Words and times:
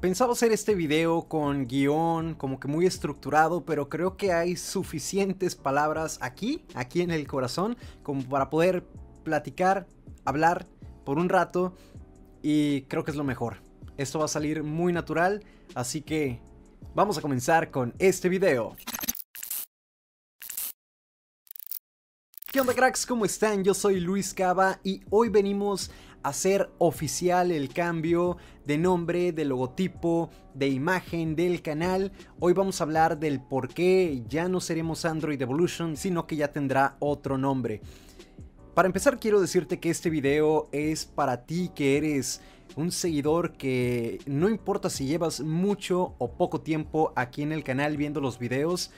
Pensaba 0.00 0.32
hacer 0.32 0.52
este 0.52 0.76
video 0.76 1.22
con 1.22 1.66
guion, 1.66 2.36
como 2.36 2.60
que 2.60 2.68
muy 2.68 2.86
estructurado, 2.86 3.64
pero 3.64 3.88
creo 3.88 4.16
que 4.16 4.32
hay 4.32 4.54
suficientes 4.54 5.56
palabras 5.56 6.18
aquí, 6.20 6.64
aquí 6.76 7.00
en 7.00 7.10
el 7.10 7.26
corazón, 7.26 7.76
como 8.04 8.22
para 8.22 8.48
poder 8.48 8.84
platicar, 9.24 9.88
hablar 10.24 10.68
por 11.04 11.18
un 11.18 11.28
rato 11.28 11.74
y 12.42 12.82
creo 12.82 13.02
que 13.02 13.10
es 13.10 13.16
lo 13.16 13.24
mejor. 13.24 13.56
Esto 13.96 14.20
va 14.20 14.26
a 14.26 14.28
salir 14.28 14.62
muy 14.62 14.92
natural, 14.92 15.42
así 15.74 16.00
que 16.00 16.38
vamos 16.94 17.18
a 17.18 17.20
comenzar 17.20 17.72
con 17.72 17.92
este 17.98 18.28
video. 18.28 18.76
¿Qué 22.52 22.60
onda 22.60 22.72
cracks? 22.72 23.04
¿Cómo 23.04 23.24
están? 23.24 23.62
Yo 23.64 23.74
soy 23.74 24.00
Luis 24.00 24.32
Cava 24.32 24.78
y 24.82 25.02
hoy 25.10 25.28
venimos 25.28 25.90
hacer 26.22 26.70
oficial 26.78 27.50
el 27.52 27.72
cambio 27.72 28.36
de 28.66 28.78
nombre, 28.78 29.32
de 29.32 29.44
logotipo, 29.44 30.30
de 30.54 30.68
imagen 30.68 31.36
del 31.36 31.62
canal. 31.62 32.12
Hoy 32.40 32.52
vamos 32.52 32.80
a 32.80 32.84
hablar 32.84 33.18
del 33.18 33.40
por 33.40 33.68
qué 33.68 34.22
ya 34.28 34.48
no 34.48 34.60
seremos 34.60 35.04
Android 35.04 35.40
Evolution, 35.40 35.96
sino 35.96 36.26
que 36.26 36.36
ya 36.36 36.52
tendrá 36.52 36.96
otro 36.98 37.38
nombre. 37.38 37.80
Para 38.74 38.86
empezar 38.86 39.18
quiero 39.18 39.40
decirte 39.40 39.80
que 39.80 39.90
este 39.90 40.10
video 40.10 40.68
es 40.70 41.04
para 41.04 41.44
ti 41.46 41.70
que 41.74 41.96
eres 41.96 42.40
un 42.76 42.92
seguidor 42.92 43.52
que 43.52 44.20
no 44.26 44.48
importa 44.48 44.88
si 44.88 45.06
llevas 45.06 45.40
mucho 45.40 46.14
o 46.18 46.32
poco 46.32 46.60
tiempo 46.60 47.12
aquí 47.16 47.42
en 47.42 47.50
el 47.52 47.64
canal 47.64 47.96
viendo 47.96 48.20
los 48.20 48.38
videos, 48.38 48.92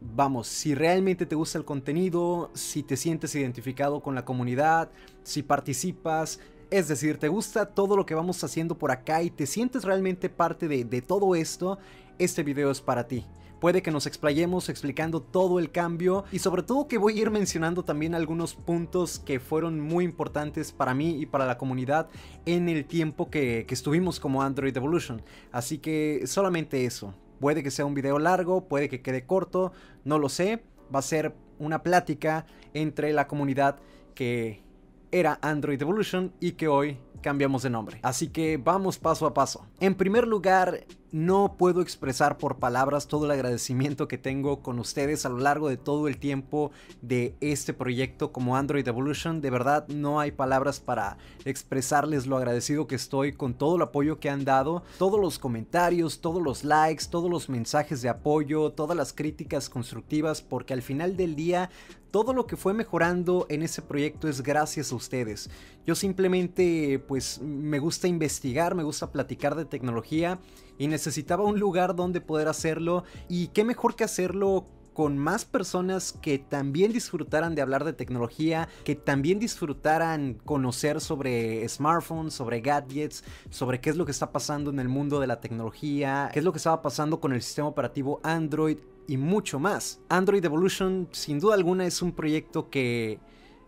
vamos, 0.00 0.46
si 0.46 0.74
realmente 0.74 1.26
te 1.26 1.34
gusta 1.34 1.58
el 1.58 1.64
contenido, 1.64 2.50
si 2.54 2.82
te 2.82 2.96
sientes 2.96 3.34
identificado 3.34 4.00
con 4.00 4.14
la 4.14 4.24
comunidad, 4.24 4.90
si 5.22 5.42
participas, 5.42 6.40
es 6.70 6.88
decir, 6.88 7.18
te 7.18 7.28
gusta 7.28 7.66
todo 7.66 7.96
lo 7.96 8.04
que 8.04 8.14
vamos 8.14 8.42
haciendo 8.44 8.76
por 8.76 8.90
acá 8.90 9.22
y 9.22 9.30
te 9.30 9.46
sientes 9.46 9.84
realmente 9.84 10.28
parte 10.28 10.68
de, 10.68 11.02
todo 11.02 11.34
esto, 11.34 11.78
este 12.18 12.42
video 12.42 12.70
es 12.70 12.80
para 12.80 13.06
ti. 13.06 13.24
Puede 13.58 13.82
que 13.82 13.90
nos 13.90 14.06
explayemos 14.06 14.68
explicando 14.68 15.20
todo 15.20 15.58
el 15.58 15.72
cambio 15.72 16.24
y 16.30 16.38
sobre 16.38 16.62
todo 16.62 16.86
que 16.86 16.96
voy 16.96 17.18
a 17.18 17.22
ir 17.22 17.30
mencionando 17.30 17.82
también 17.82 18.14
algunos 18.14 18.54
puntos 18.54 19.18
que 19.18 19.40
fueron 19.40 19.80
muy 19.80 20.04
importantes 20.04 20.70
para 20.70 20.94
mí 20.94 21.20
y 21.20 21.26
para 21.26 21.44
la 21.44 21.58
comunidad 21.58 22.08
en 22.46 22.68
el 22.68 22.84
tiempo 22.84 23.30
que, 23.30 23.64
que 23.66 23.74
estuvimos 23.74 24.20
como 24.20 24.42
Android 24.42 24.76
Evolution. 24.76 25.22
Así 25.50 25.78
que 25.78 26.22
solamente 26.26 26.84
eso. 26.84 27.14
Puede 27.40 27.62
que 27.62 27.70
sea 27.70 27.86
un 27.86 27.94
video 27.94 28.18
largo, 28.18 28.68
puede 28.68 28.88
que 28.88 29.00
quede 29.02 29.26
corto, 29.26 29.72
no 30.04 30.18
lo 30.18 30.28
sé. 30.28 30.62
Va 30.94 31.00
a 31.00 31.02
ser 31.02 31.34
una 31.58 31.82
plática 31.82 32.46
entre 32.74 33.12
la 33.12 33.26
comunidad 33.26 33.78
que 34.14 34.62
era 35.10 35.38
Android 35.42 35.80
Evolution 35.80 36.32
y 36.40 36.52
que 36.52 36.68
hoy 36.68 36.98
cambiamos 37.20 37.62
de 37.62 37.70
nombre. 37.70 37.98
Así 38.02 38.28
que 38.28 38.56
vamos 38.56 38.98
paso 38.98 39.26
a 39.26 39.34
paso. 39.34 39.66
En 39.80 39.94
primer 39.94 40.26
lugar, 40.26 40.84
no 41.10 41.54
puedo 41.56 41.80
expresar 41.80 42.38
por 42.38 42.56
palabras 42.56 43.06
todo 43.06 43.24
el 43.24 43.30
agradecimiento 43.30 44.08
que 44.08 44.18
tengo 44.18 44.62
con 44.62 44.78
ustedes 44.78 45.24
a 45.24 45.30
lo 45.30 45.38
largo 45.38 45.68
de 45.68 45.76
todo 45.76 46.08
el 46.08 46.18
tiempo 46.18 46.70
de 47.00 47.34
este 47.40 47.72
proyecto 47.72 48.32
como 48.32 48.56
Android 48.56 48.86
Evolution. 48.86 49.40
De 49.40 49.50
verdad 49.50 49.88
no 49.88 50.20
hay 50.20 50.32
palabras 50.32 50.80
para 50.80 51.16
expresarles 51.44 52.26
lo 52.26 52.36
agradecido 52.36 52.86
que 52.86 52.94
estoy 52.94 53.32
con 53.32 53.54
todo 53.54 53.76
el 53.76 53.82
apoyo 53.82 54.20
que 54.20 54.30
han 54.30 54.44
dado, 54.44 54.82
todos 54.98 55.20
los 55.20 55.38
comentarios, 55.38 56.20
todos 56.20 56.42
los 56.42 56.64
likes, 56.64 57.06
todos 57.10 57.30
los 57.30 57.48
mensajes 57.48 58.02
de 58.02 58.08
apoyo, 58.08 58.72
todas 58.72 58.96
las 58.96 59.12
críticas 59.12 59.68
constructivas, 59.68 60.42
porque 60.42 60.74
al 60.74 60.82
final 60.82 61.16
del 61.16 61.36
día 61.36 61.70
todo 62.10 62.32
lo 62.32 62.46
que 62.46 62.56
fue 62.56 62.72
mejorando 62.72 63.46
en 63.48 63.62
ese 63.62 63.82
proyecto 63.82 64.28
es 64.28 64.42
gracias 64.42 64.92
a 64.92 64.96
ustedes. 64.96 65.50
Yo 65.86 65.94
simplemente 65.94 67.02
pues 67.06 67.40
me 67.40 67.78
gusta 67.78 68.08
investigar, 68.08 68.74
me 68.74 68.82
gusta 68.82 69.10
platicar 69.10 69.54
de 69.54 69.64
tecnología 69.64 70.38
y 70.78 70.86
necesitaba 70.86 71.44
un 71.44 71.58
lugar 71.58 71.94
donde 71.94 72.20
poder 72.20 72.48
hacerlo 72.48 73.04
y 73.28 73.48
qué 73.48 73.64
mejor 73.64 73.96
que 73.96 74.04
hacerlo 74.04 74.66
con 74.98 75.16
más 75.16 75.44
personas 75.44 76.12
que 76.12 76.40
también 76.40 76.92
disfrutaran 76.92 77.54
de 77.54 77.62
hablar 77.62 77.84
de 77.84 77.92
tecnología, 77.92 78.68
que 78.82 78.96
también 78.96 79.38
disfrutaran 79.38 80.34
conocer 80.44 81.00
sobre 81.00 81.68
smartphones, 81.68 82.34
sobre 82.34 82.60
gadgets, 82.60 83.22
sobre 83.48 83.80
qué 83.80 83.90
es 83.90 83.96
lo 83.96 84.04
que 84.04 84.10
está 84.10 84.32
pasando 84.32 84.70
en 84.70 84.80
el 84.80 84.88
mundo 84.88 85.20
de 85.20 85.28
la 85.28 85.40
tecnología, 85.40 86.30
qué 86.32 86.40
es 86.40 86.44
lo 86.44 86.50
que 86.50 86.56
estaba 86.56 86.82
pasando 86.82 87.20
con 87.20 87.32
el 87.32 87.42
sistema 87.42 87.68
operativo 87.68 88.18
Android 88.24 88.78
y 89.06 89.18
mucho 89.18 89.60
más. 89.60 90.00
Android 90.08 90.44
Evolution 90.44 91.06
sin 91.12 91.38
duda 91.38 91.54
alguna 91.54 91.86
es 91.86 92.02
un 92.02 92.10
proyecto 92.10 92.68
que 92.68 93.20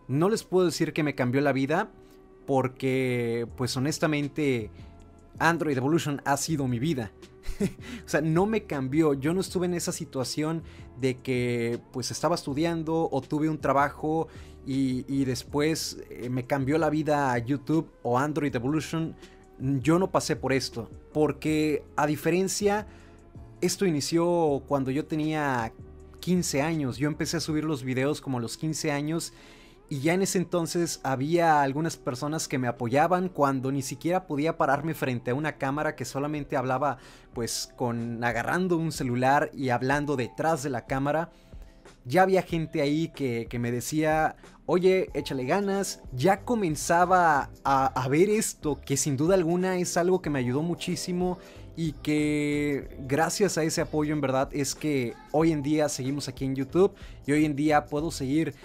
no 0.09 0.27
les 0.27 0.43
puedo 0.43 0.65
decir 0.65 0.91
que 0.91 1.03
me 1.03 1.15
cambió 1.15 1.39
la 1.39 1.53
vida 1.53 1.91
porque 2.45 3.47
pues 3.55 3.77
honestamente 3.77 4.69
Android 5.39 5.77
Evolution 5.77 6.21
ha 6.25 6.37
sido 6.37 6.67
mi 6.67 6.79
vida. 6.79 7.11
o 8.05 8.09
sea, 8.09 8.21
no 8.21 8.45
me 8.45 8.63
cambió. 8.63 9.13
Yo 9.13 9.33
no 9.33 9.41
estuve 9.41 9.65
en 9.65 9.73
esa 9.73 9.91
situación 9.91 10.63
de 10.99 11.17
que 11.17 11.79
pues 11.91 12.11
estaba 12.11 12.35
estudiando 12.35 13.09
o 13.11 13.21
tuve 13.21 13.49
un 13.49 13.59
trabajo 13.59 14.27
y, 14.65 15.25
después 15.25 15.97
eh, 16.09 16.29
me 16.29 16.45
cambió 16.45 16.77
la 16.77 16.89
vida 16.89 17.33
a 17.33 17.37
YouTube 17.39 17.89
o 18.03 18.19
Android 18.19 18.55
Evolution. 18.55 19.15
Yo 19.59 19.99
no 19.99 20.11
pasé 20.11 20.35
por 20.35 20.53
esto. 20.53 20.89
Porque 21.13 21.83
a 21.95 22.05
diferencia, 22.07 22.87
esto 23.59 23.85
inició 23.85 24.63
cuando 24.67 24.91
yo 24.91 25.05
tenía 25.05 25.73
15 26.19 26.61
años. 26.61 26.97
Yo 26.97 27.07
empecé 27.07 27.37
a 27.37 27.39
subir 27.39 27.63
los 27.63 27.83
videos 27.83 28.21
como 28.21 28.37
a 28.37 28.41
los 28.41 28.57
15 28.57 28.91
años 28.91 29.33
y 29.91 29.99
ya 29.99 30.13
en 30.13 30.21
ese 30.21 30.37
entonces 30.37 31.01
había 31.03 31.61
algunas 31.61 31.97
personas 31.97 32.47
que 32.47 32.57
me 32.57 32.69
apoyaban 32.69 33.27
cuando 33.27 33.73
ni 33.73 33.81
siquiera 33.81 34.25
podía 34.25 34.57
pararme 34.57 34.93
frente 34.93 35.31
a 35.31 35.35
una 35.35 35.57
cámara 35.57 35.97
que 35.97 36.05
solamente 36.05 36.55
hablaba 36.55 36.97
pues 37.33 37.73
con 37.75 38.23
agarrando 38.23 38.77
un 38.77 38.93
celular 38.93 39.51
y 39.53 39.67
hablando 39.67 40.15
detrás 40.15 40.63
de 40.63 40.69
la 40.69 40.85
cámara. 40.85 41.29
Ya 42.05 42.21
había 42.21 42.41
gente 42.41 42.81
ahí 42.81 43.09
que, 43.09 43.49
me 43.59 43.69
decía, 43.69 44.37
oye, 44.65 45.09
échale 45.13 45.43
ganas. 45.43 46.01
Ya 46.13 46.45
comenzaba 46.45 47.49
a, 47.65 47.87
a 47.87 48.07
ver 48.07 48.29
esto, 48.29 48.79
que 48.79 48.95
sin 48.95 49.17
duda 49.17 49.35
alguna 49.35 49.75
es 49.75 49.97
algo 49.97 50.21
que 50.21 50.29
me 50.29 50.39
ayudó 50.39 50.61
muchísimo 50.61 51.37
y 51.75 51.91
que 51.91 52.97
gracias 53.07 53.57
a 53.57 53.63
ese 53.63 53.81
apoyo 53.81 54.13
en 54.13 54.21
verdad 54.21 54.47
es 54.53 54.73
que 54.73 55.15
hoy 55.33 55.51
en 55.51 55.61
día 55.61 55.89
seguimos 55.89 56.29
aquí 56.29 56.45
en 56.45 56.55
YouTube 56.55 56.93
y 57.25 57.33
hoy 57.33 57.43
en 57.43 57.57
día 57.57 57.85
puedo 57.87 58.09
seguir 58.09 58.55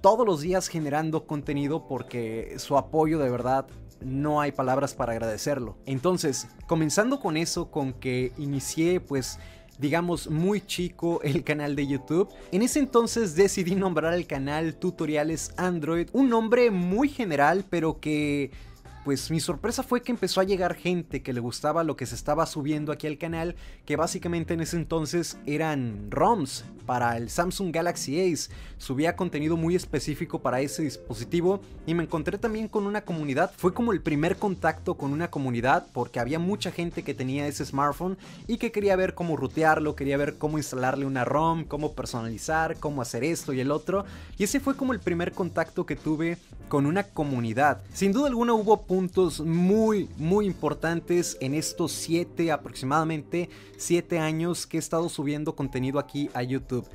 todos 0.00 0.26
los 0.26 0.40
días 0.40 0.68
generando 0.68 1.26
contenido 1.26 1.86
porque 1.86 2.54
su 2.58 2.76
apoyo 2.76 3.18
de 3.18 3.30
verdad 3.30 3.66
no 4.00 4.40
hay 4.40 4.52
palabras 4.52 4.94
para 4.94 5.12
agradecerlo. 5.12 5.76
Entonces, 5.86 6.46
comenzando 6.66 7.20
con 7.20 7.36
eso, 7.36 7.70
con 7.70 7.92
que 7.92 8.32
inicié 8.38 9.00
pues 9.00 9.38
digamos 9.78 10.28
muy 10.28 10.60
chico 10.60 11.20
el 11.22 11.44
canal 11.44 11.76
de 11.76 11.86
YouTube. 11.86 12.28
En 12.52 12.62
ese 12.62 12.80
entonces 12.80 13.34
decidí 13.34 13.74
nombrar 13.74 14.14
el 14.14 14.26
canal 14.26 14.74
Tutoriales 14.74 15.52
Android, 15.56 16.08
un 16.12 16.28
nombre 16.28 16.70
muy 16.70 17.08
general 17.08 17.64
pero 17.68 18.00
que 18.00 18.50
pues 19.08 19.30
mi 19.30 19.40
sorpresa 19.40 19.82
fue 19.82 20.02
que 20.02 20.12
empezó 20.12 20.38
a 20.38 20.44
llegar 20.44 20.74
gente 20.74 21.22
que 21.22 21.32
le 21.32 21.40
gustaba 21.40 21.82
lo 21.82 21.96
que 21.96 22.04
se 22.04 22.14
estaba 22.14 22.44
subiendo 22.44 22.92
aquí 22.92 23.06
al 23.06 23.16
canal, 23.16 23.56
que 23.86 23.96
básicamente 23.96 24.52
en 24.52 24.60
ese 24.60 24.76
entonces 24.76 25.38
eran 25.46 26.10
ROMs 26.10 26.66
para 26.84 27.16
el 27.16 27.30
Samsung 27.30 27.72
Galaxy 27.72 28.20
Ace. 28.20 28.50
Subía 28.76 29.16
contenido 29.16 29.56
muy 29.56 29.74
específico 29.74 30.40
para 30.40 30.60
ese 30.60 30.82
dispositivo 30.82 31.62
y 31.86 31.94
me 31.94 32.02
encontré 32.02 32.36
también 32.36 32.68
con 32.68 32.86
una 32.86 33.00
comunidad. 33.00 33.50
Fue 33.56 33.72
como 33.72 33.92
el 33.92 34.02
primer 34.02 34.36
contacto 34.36 34.96
con 34.96 35.12
una 35.12 35.30
comunidad 35.30 35.86
porque 35.94 36.20
había 36.20 36.38
mucha 36.38 36.70
gente 36.70 37.02
que 37.02 37.14
tenía 37.14 37.46
ese 37.46 37.64
smartphone 37.64 38.18
y 38.46 38.58
que 38.58 38.72
quería 38.72 38.94
ver 38.94 39.14
cómo 39.14 39.38
rutearlo, 39.38 39.96
quería 39.96 40.18
ver 40.18 40.36
cómo 40.36 40.58
instalarle 40.58 41.06
una 41.06 41.24
ROM, 41.24 41.64
cómo 41.64 41.94
personalizar, 41.94 42.78
cómo 42.78 43.00
hacer 43.00 43.24
esto 43.24 43.54
y 43.54 43.60
el 43.60 43.70
otro. 43.70 44.04
Y 44.36 44.44
ese 44.44 44.60
fue 44.60 44.76
como 44.76 44.92
el 44.92 45.00
primer 45.00 45.32
contacto 45.32 45.86
que 45.86 45.96
tuve 45.96 46.36
con 46.68 46.84
una 46.84 47.04
comunidad. 47.04 47.82
Sin 47.94 48.12
duda 48.12 48.28
alguna 48.28 48.52
hubo 48.52 48.82
puntos 48.82 48.97
muy, 49.44 50.08
muy 50.16 50.46
importantes 50.46 51.36
en 51.40 51.54
estos 51.54 51.92
7, 51.92 52.50
aproximadamente 52.50 53.48
7 53.76 54.18
años 54.18 54.66
que 54.66 54.76
he 54.76 54.80
estado 54.80 55.08
subiendo 55.08 55.54
contenido 55.54 55.98
aquí 55.98 56.30
a 56.34 56.42
YouTube. 56.42 56.86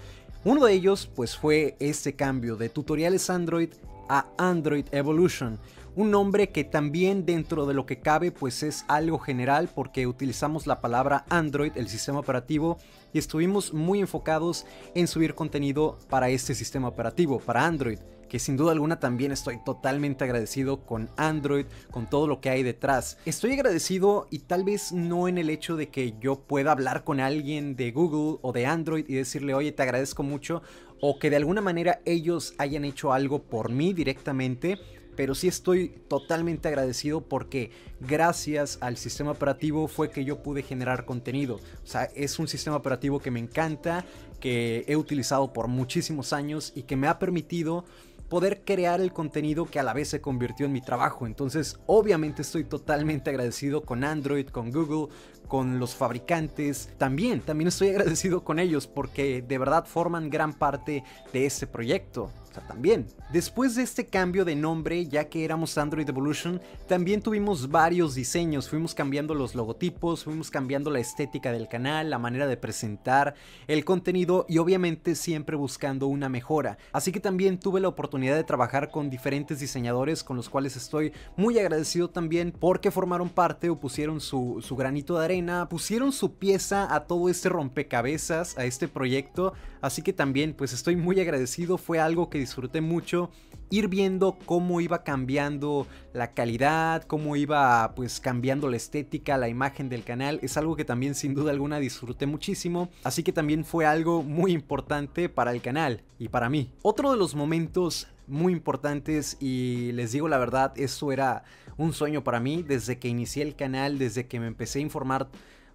Uno 0.43 0.65
de 0.65 0.73
ellos 0.73 1.09
pues 1.15 1.37
fue 1.37 1.77
este 1.79 2.15
cambio 2.15 2.57
de 2.57 2.69
tutoriales 2.69 3.29
Android 3.29 3.69
a 4.09 4.27
Android 4.37 4.85
Evolution. 4.91 5.59
Un 5.95 6.11
nombre 6.11 6.49
que 6.49 6.63
también 6.63 7.25
dentro 7.25 7.65
de 7.65 7.73
lo 7.73 7.85
que 7.85 7.99
cabe 7.99 8.31
pues 8.31 8.63
es 8.63 8.83
algo 8.87 9.19
general 9.19 9.69
porque 9.73 10.05
utilizamos 10.07 10.67
la 10.67 10.81
palabra 10.81 11.25
Android, 11.29 11.71
el 11.75 11.87
sistema 11.87 12.19
operativo, 12.19 12.77
y 13.13 13.19
estuvimos 13.19 13.73
muy 13.73 13.99
enfocados 13.99 14.65
en 14.95 15.07
subir 15.07 15.35
contenido 15.35 15.97
para 16.09 16.29
este 16.29 16.55
sistema 16.55 16.87
operativo, 16.87 17.39
para 17.39 17.65
Android 17.65 17.99
que 18.33 18.39
sin 18.39 18.57
duda 18.57 18.71
alguna 18.71 18.99
también 18.99 19.31
estoy 19.31 19.59
totalmente 19.63 20.23
agradecido 20.23 20.87
con 20.87 21.11
Android, 21.17 21.67
con 21.91 22.09
todo 22.09 22.25
lo 22.25 22.41
que 22.41 22.49
hay 22.49 22.63
detrás. 22.63 23.19
Estoy 23.27 23.53
agradecido 23.53 24.27
y 24.31 24.39
tal 24.39 24.63
vez 24.63 24.91
no 24.91 25.27
en 25.27 25.37
el 25.37 25.51
hecho 25.51 25.75
de 25.75 25.89
que 25.89 26.15
yo 26.19 26.39
pueda 26.39 26.71
hablar 26.71 27.03
con 27.03 27.19
alguien 27.19 27.75
de 27.75 27.91
Google 27.91 28.39
o 28.41 28.51
de 28.51 28.65
Android 28.65 29.05
y 29.07 29.13
decirle, 29.13 29.53
oye, 29.53 29.71
te 29.71 29.83
agradezco 29.83 30.23
mucho, 30.23 30.63
o 30.99 31.19
que 31.19 31.29
de 31.29 31.35
alguna 31.35 31.61
manera 31.61 32.01
ellos 32.05 32.55
hayan 32.57 32.85
hecho 32.85 33.13
algo 33.13 33.43
por 33.43 33.69
mí 33.69 33.93
directamente, 33.93 34.79
pero 35.15 35.35
sí 35.35 35.47
estoy 35.47 35.89
totalmente 36.07 36.67
agradecido 36.67 37.21
porque 37.21 37.69
gracias 37.99 38.79
al 38.81 38.97
sistema 38.97 39.29
operativo 39.29 39.87
fue 39.87 40.09
que 40.09 40.25
yo 40.25 40.41
pude 40.41 40.63
generar 40.63 41.05
contenido. 41.05 41.59
O 41.83 41.87
sea, 41.87 42.05
es 42.15 42.39
un 42.39 42.47
sistema 42.47 42.77
operativo 42.77 43.19
que 43.19 43.29
me 43.29 43.39
encanta, 43.39 44.05
que 44.39 44.85
he 44.87 44.95
utilizado 44.95 45.53
por 45.53 45.67
muchísimos 45.67 46.33
años 46.33 46.73
y 46.75 46.83
que 46.83 46.95
me 46.95 47.07
ha 47.07 47.19
permitido 47.19 47.85
poder 48.33 48.63
crear 48.65 48.99
el 48.99 49.13
contenido 49.13 49.67
que 49.67 49.79
a 49.79 49.83
la 49.83 49.93
vez 49.93 50.07
se 50.07 50.19
convirtió 50.19 50.65
en 50.65 50.71
mi 50.71 50.81
trabajo. 50.81 51.27
Entonces, 51.27 51.77
obviamente 51.85 52.41
estoy 52.41 52.63
totalmente 52.63 53.29
agradecido 53.29 53.81
con 53.83 54.03
Android, 54.03 54.47
con 54.47 54.71
Google, 54.71 55.13
con 55.47 55.77
los 55.77 55.93
fabricantes. 55.93 56.89
También, 56.97 57.41
también 57.41 57.67
estoy 57.67 57.89
agradecido 57.89 58.43
con 58.43 58.57
ellos 58.57 58.87
porque 58.87 59.43
de 59.43 59.57
verdad 59.59 59.85
forman 59.85 60.31
gran 60.31 60.51
parte 60.51 61.03
de 61.31 61.45
este 61.45 61.67
proyecto 61.67 62.31
también. 62.61 63.07
Después 63.31 63.75
de 63.75 63.83
este 63.83 64.05
cambio 64.05 64.45
de 64.45 64.55
nombre, 64.55 65.05
ya 65.07 65.25
que 65.25 65.43
éramos 65.43 65.77
Android 65.77 66.07
Evolution, 66.07 66.61
también 66.87 67.21
tuvimos 67.21 67.69
varios 67.69 68.15
diseños. 68.15 68.69
Fuimos 68.69 68.93
cambiando 68.93 69.33
los 69.33 69.55
logotipos, 69.55 70.23
fuimos 70.23 70.51
cambiando 70.51 70.89
la 70.91 70.99
estética 70.99 71.51
del 71.51 71.67
canal, 71.67 72.09
la 72.09 72.19
manera 72.19 72.47
de 72.47 72.57
presentar 72.57 73.35
el 73.67 73.85
contenido 73.85 74.45
y 74.47 74.57
obviamente 74.57 75.15
siempre 75.15 75.55
buscando 75.55 76.07
una 76.07 76.29
mejora. 76.29 76.77
Así 76.91 77.11
que 77.11 77.19
también 77.19 77.59
tuve 77.59 77.81
la 77.81 77.87
oportunidad 77.87 78.35
de 78.35 78.43
trabajar 78.43 78.91
con 78.91 79.09
diferentes 79.09 79.59
diseñadores 79.59 80.23
con 80.23 80.37
los 80.37 80.49
cuales 80.49 80.75
estoy 80.75 81.13
muy 81.35 81.59
agradecido 81.59 82.09
también 82.09 82.51
porque 82.51 82.91
formaron 82.91 83.29
parte 83.29 83.69
o 83.69 83.79
pusieron 83.79 84.21
su, 84.21 84.61
su 84.61 84.75
granito 84.75 85.17
de 85.17 85.25
arena, 85.25 85.67
pusieron 85.69 86.11
su 86.11 86.35
pieza 86.35 86.93
a 86.93 87.05
todo 87.05 87.29
este 87.29 87.49
rompecabezas, 87.49 88.57
a 88.57 88.65
este 88.65 88.87
proyecto. 88.87 89.53
Así 89.83 90.01
que 90.01 90.13
también 90.13 90.53
pues 90.53 90.71
estoy 90.71 90.95
muy 90.95 91.19
agradecido, 91.19 91.77
fue 91.77 91.99
algo 91.99 92.29
que 92.29 92.39
disfruté 92.39 92.79
mucho 92.79 93.29
ir 93.69 93.89
viendo 93.89 94.37
cómo 94.45 94.79
iba 94.79 95.03
cambiando 95.03 95.87
la 96.13 96.31
calidad, 96.31 97.03
cómo 97.03 97.35
iba 97.35 97.93
pues 97.93 98.21
cambiando 98.21 98.69
la 98.69 98.77
estética, 98.77 99.37
la 99.37 99.49
imagen 99.49 99.89
del 99.89 100.05
canal, 100.05 100.39
es 100.41 100.55
algo 100.55 100.77
que 100.77 100.85
también 100.85 101.15
sin 101.15 101.33
duda 101.33 101.51
alguna 101.51 101.79
disfruté 101.79 102.27
muchísimo, 102.27 102.91
así 103.03 103.23
que 103.23 103.33
también 103.33 103.65
fue 103.65 103.85
algo 103.85 104.23
muy 104.23 104.53
importante 104.53 105.27
para 105.27 105.51
el 105.51 105.61
canal 105.61 106.01
y 106.17 106.29
para 106.29 106.49
mí. 106.49 106.71
Otro 106.81 107.11
de 107.11 107.17
los 107.17 107.35
momentos 107.35 108.07
muy 108.25 108.53
importantes 108.53 109.35
y 109.41 109.91
les 109.91 110.13
digo 110.13 110.29
la 110.29 110.37
verdad, 110.37 110.71
esto 110.77 111.11
era 111.11 111.43
un 111.75 111.91
sueño 111.91 112.23
para 112.23 112.39
mí. 112.39 112.63
Desde 112.63 112.99
que 112.99 113.09
inicié 113.09 113.43
el 113.43 113.57
canal, 113.57 113.99
desde 113.99 114.27
que 114.27 114.39
me 114.39 114.47
empecé 114.47 114.79
a 114.79 114.83
informar 114.83 115.27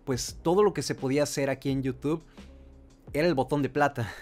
pues 0.04 0.38
todo 0.42 0.62
lo 0.62 0.72
que 0.72 0.80
se 0.80 0.94
podía 0.94 1.24
hacer 1.24 1.50
aquí 1.50 1.68
en 1.68 1.82
YouTube 1.82 2.22
era 3.12 3.26
el 3.26 3.34
botón 3.34 3.62
de 3.62 3.68
plata. 3.68 4.12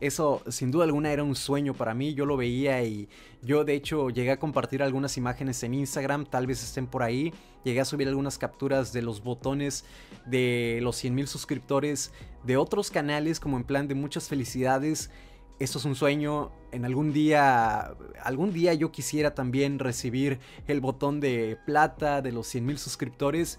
Eso 0.00 0.42
sin 0.48 0.70
duda 0.70 0.84
alguna 0.84 1.10
era 1.10 1.22
un 1.22 1.34
sueño 1.34 1.72
para 1.72 1.94
mí, 1.94 2.12
yo 2.12 2.26
lo 2.26 2.36
veía 2.36 2.82
y 2.84 3.08
yo 3.42 3.64
de 3.64 3.74
hecho 3.74 4.10
llegué 4.10 4.30
a 4.30 4.38
compartir 4.38 4.82
algunas 4.82 5.16
imágenes 5.16 5.62
en 5.62 5.72
Instagram, 5.72 6.26
tal 6.26 6.46
vez 6.46 6.62
estén 6.62 6.86
por 6.86 7.02
ahí, 7.02 7.32
llegué 7.64 7.80
a 7.80 7.86
subir 7.86 8.06
algunas 8.06 8.36
capturas 8.36 8.92
de 8.92 9.00
los 9.00 9.22
botones 9.22 9.86
de 10.26 10.80
los 10.82 10.96
100 10.96 11.14
mil 11.14 11.26
suscriptores 11.26 12.12
de 12.44 12.58
otros 12.58 12.90
canales 12.90 13.40
como 13.40 13.56
en 13.56 13.64
plan 13.64 13.88
de 13.88 13.94
muchas 13.94 14.28
felicidades. 14.28 15.10
Esto 15.58 15.78
es 15.78 15.86
un 15.86 15.94
sueño, 15.94 16.52
en 16.72 16.84
algún 16.84 17.14
día, 17.14 17.94
algún 18.22 18.52
día 18.52 18.74
yo 18.74 18.92
quisiera 18.92 19.34
también 19.34 19.78
recibir 19.78 20.40
el 20.66 20.82
botón 20.82 21.20
de 21.20 21.56
plata 21.64 22.20
de 22.20 22.32
los 22.32 22.46
100 22.48 22.66
mil 22.66 22.76
suscriptores 22.76 23.58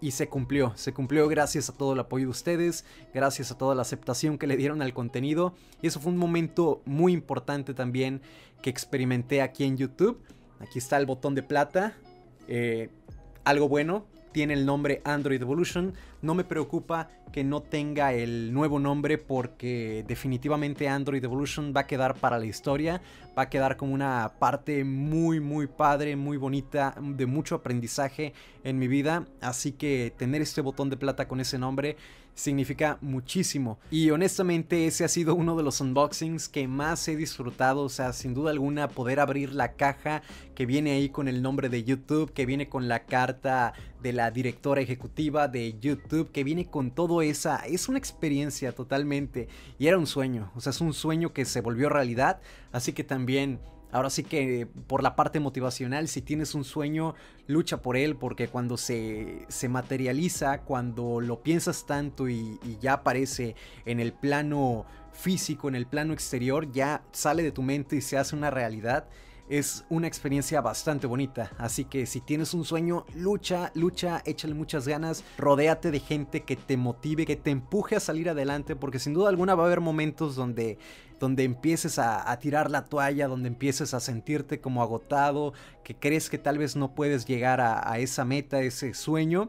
y 0.00 0.10
se 0.12 0.28
cumplió, 0.28 0.72
se 0.76 0.92
cumplió 0.92 1.28
gracias 1.28 1.68
a 1.68 1.72
todo 1.72 1.92
el 1.92 2.00
apoyo 2.00 2.26
de 2.26 2.30
ustedes, 2.30 2.84
gracias 3.14 3.50
a 3.50 3.58
toda 3.58 3.74
la 3.74 3.82
aceptación 3.82 4.38
que 4.38 4.46
le 4.46 4.56
dieron 4.56 4.82
al 4.82 4.92
contenido 4.92 5.54
y 5.80 5.86
eso 5.86 6.00
fue 6.00 6.12
un 6.12 6.18
momento 6.18 6.82
muy 6.84 7.12
importante 7.12 7.74
también 7.74 8.20
que 8.62 8.70
experimenté 8.70 9.42
aquí 9.42 9.64
en 9.64 9.76
YouTube. 9.76 10.20
Aquí 10.60 10.78
está 10.78 10.96
el 10.96 11.06
botón 11.06 11.34
de 11.34 11.42
plata, 11.42 11.94
eh, 12.48 12.88
algo 13.44 13.68
bueno, 13.68 14.06
tiene 14.32 14.54
el 14.54 14.66
nombre 14.66 15.02
Android 15.04 15.40
Evolution. 15.40 15.94
No 16.22 16.34
me 16.34 16.44
preocupa 16.44 17.08
que 17.32 17.44
no 17.44 17.60
tenga 17.60 18.12
el 18.12 18.52
nuevo 18.52 18.78
nombre 18.78 19.18
porque 19.18 20.04
definitivamente 20.06 20.88
Android 20.88 21.24
Evolution 21.24 21.72
va 21.74 21.82
a 21.82 21.86
quedar 21.86 22.14
para 22.14 22.38
la 22.38 22.46
historia. 22.46 23.00
Va 23.36 23.42
a 23.42 23.48
quedar 23.48 23.76
como 23.76 23.94
una 23.94 24.32
parte 24.38 24.84
muy 24.84 25.40
muy 25.40 25.66
padre, 25.66 26.16
muy 26.16 26.36
bonita, 26.36 26.94
de 27.00 27.26
mucho 27.26 27.54
aprendizaje 27.54 28.34
en 28.64 28.78
mi 28.78 28.88
vida. 28.88 29.26
Así 29.40 29.72
que 29.72 30.12
tener 30.16 30.42
este 30.42 30.60
botón 30.60 30.90
de 30.90 30.96
plata 30.96 31.28
con 31.28 31.40
ese 31.40 31.58
nombre 31.58 31.96
significa 32.34 32.98
muchísimo. 33.00 33.78
Y 33.90 34.10
honestamente 34.10 34.86
ese 34.86 35.04
ha 35.04 35.08
sido 35.08 35.34
uno 35.34 35.56
de 35.56 35.62
los 35.62 35.80
unboxings 35.80 36.48
que 36.48 36.66
más 36.68 37.06
he 37.08 37.16
disfrutado. 37.16 37.82
O 37.82 37.88
sea, 37.88 38.12
sin 38.12 38.34
duda 38.34 38.50
alguna 38.50 38.88
poder 38.88 39.20
abrir 39.20 39.54
la 39.54 39.72
caja 39.72 40.22
que 40.54 40.66
viene 40.66 40.92
ahí 40.92 41.08
con 41.08 41.28
el 41.28 41.42
nombre 41.42 41.68
de 41.68 41.84
YouTube, 41.84 42.32
que 42.32 42.46
viene 42.46 42.68
con 42.68 42.88
la 42.88 43.04
carta 43.04 43.74
de 44.02 44.12
la 44.12 44.30
directora 44.30 44.80
ejecutiva 44.80 45.48
de 45.48 45.78
YouTube, 45.78 46.30
que 46.32 46.44
viene 46.44 46.66
con 46.66 46.90
todo 46.90 47.22
esa... 47.22 47.56
Es 47.66 47.88
una 47.88 47.98
experiencia 47.98 48.72
totalmente. 48.72 49.48
Y 49.78 49.86
era 49.86 49.98
un 49.98 50.06
sueño. 50.06 50.50
O 50.54 50.60
sea, 50.60 50.70
es 50.70 50.80
un 50.80 50.92
sueño 50.92 51.32
que 51.32 51.44
se 51.44 51.60
volvió 51.60 51.88
realidad. 51.88 52.40
Así 52.72 52.92
que 52.92 53.04
también 53.04 53.60
Ahora 53.92 54.10
sí 54.10 54.24
que 54.24 54.66
por 54.86 55.02
la 55.02 55.14
parte 55.14 55.38
motivacional, 55.38 56.08
si 56.08 56.22
tienes 56.22 56.54
un 56.54 56.64
sueño, 56.64 57.14
lucha 57.46 57.82
por 57.82 57.96
él, 57.96 58.16
porque 58.16 58.48
cuando 58.48 58.76
se, 58.76 59.44
se 59.48 59.68
materializa, 59.68 60.62
cuando 60.62 61.20
lo 61.20 61.42
piensas 61.42 61.86
tanto 61.86 62.28
y, 62.28 62.58
y, 62.64 62.78
ya 62.80 62.94
aparece 62.94 63.54
en 63.84 64.00
el 64.00 64.14
plano 64.14 64.86
físico, 65.12 65.68
en 65.68 65.74
el 65.74 65.86
plano 65.86 66.14
exterior, 66.14 66.72
ya 66.72 67.04
sale 67.12 67.42
de 67.42 67.52
tu 67.52 67.62
mente 67.62 67.96
y 67.96 68.00
se 68.00 68.16
hace 68.16 68.34
una 68.34 68.50
realidad 68.50 69.08
es 69.48 69.84
una 69.90 70.06
experiencia 70.06 70.62
bastante 70.62 71.06
bonita. 71.06 71.52
Así 71.58 71.84
que 71.84 72.06
si 72.06 72.22
tienes 72.22 72.54
un 72.54 72.64
sueño, 72.64 73.04
lucha, 73.14 73.70
lucha, 73.74 74.22
échale 74.24 74.54
muchas 74.54 74.88
ganas, 74.88 75.24
rodéate 75.36 75.90
de 75.90 76.00
gente 76.00 76.42
que 76.42 76.56
te 76.56 76.78
motive, 76.78 77.26
que 77.26 77.36
te 77.36 77.50
empuje 77.50 77.96
a 77.96 78.00
salir 78.00 78.30
adelante, 78.30 78.76
porque 78.76 78.98
sin 78.98 79.12
duda 79.12 79.28
alguna 79.28 79.54
va 79.54 79.64
a 79.64 79.66
haber 79.66 79.80
momentos 79.80 80.36
donde 80.36 80.78
donde 81.22 81.44
empieces 81.44 82.00
a, 82.00 82.36
tirar 82.40 82.68
la 82.68 82.86
toalla, 82.86 83.28
donde 83.28 83.46
empieces 83.46 83.94
a 83.94 84.00
sentirte 84.00 84.60
como 84.60 84.82
agotado, 84.82 85.52
que 85.84 85.94
crees 85.94 86.28
que 86.28 86.36
tal 86.36 86.58
vez 86.58 86.74
no 86.74 86.96
puedes 86.96 87.26
llegar 87.26 87.60
a, 87.60 87.96
esa 88.00 88.24
meta, 88.24 88.60
ese 88.60 88.92
sueño. 88.92 89.48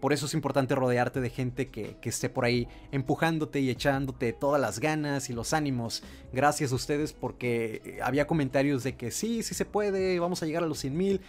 Por 0.00 0.12
eso 0.12 0.26
es 0.26 0.34
importante 0.34 0.74
rodearte 0.74 1.20
de 1.20 1.30
gente 1.30 1.68
que, 1.68 1.96
esté 2.02 2.28
por 2.28 2.44
ahí 2.44 2.66
empujándote 2.90 3.60
y 3.60 3.70
echándote 3.70 4.32
todas 4.32 4.60
las 4.60 4.80
ganas 4.80 5.30
y 5.30 5.34
los 5.34 5.52
ánimos. 5.52 6.02
Gracias 6.32 6.72
a 6.72 6.74
ustedes 6.74 7.12
porque 7.12 8.00
había 8.02 8.26
comentarios 8.26 8.82
de 8.82 8.96
que 8.96 9.12
sí, 9.12 9.44
sí 9.44 9.54
se 9.54 9.64
puede, 9.64 10.18
vamos 10.18 10.42
a 10.42 10.46
llegar 10.46 10.64
a 10.64 10.66
los 10.66 10.80
100 10.80 10.96
mil 10.96 11.20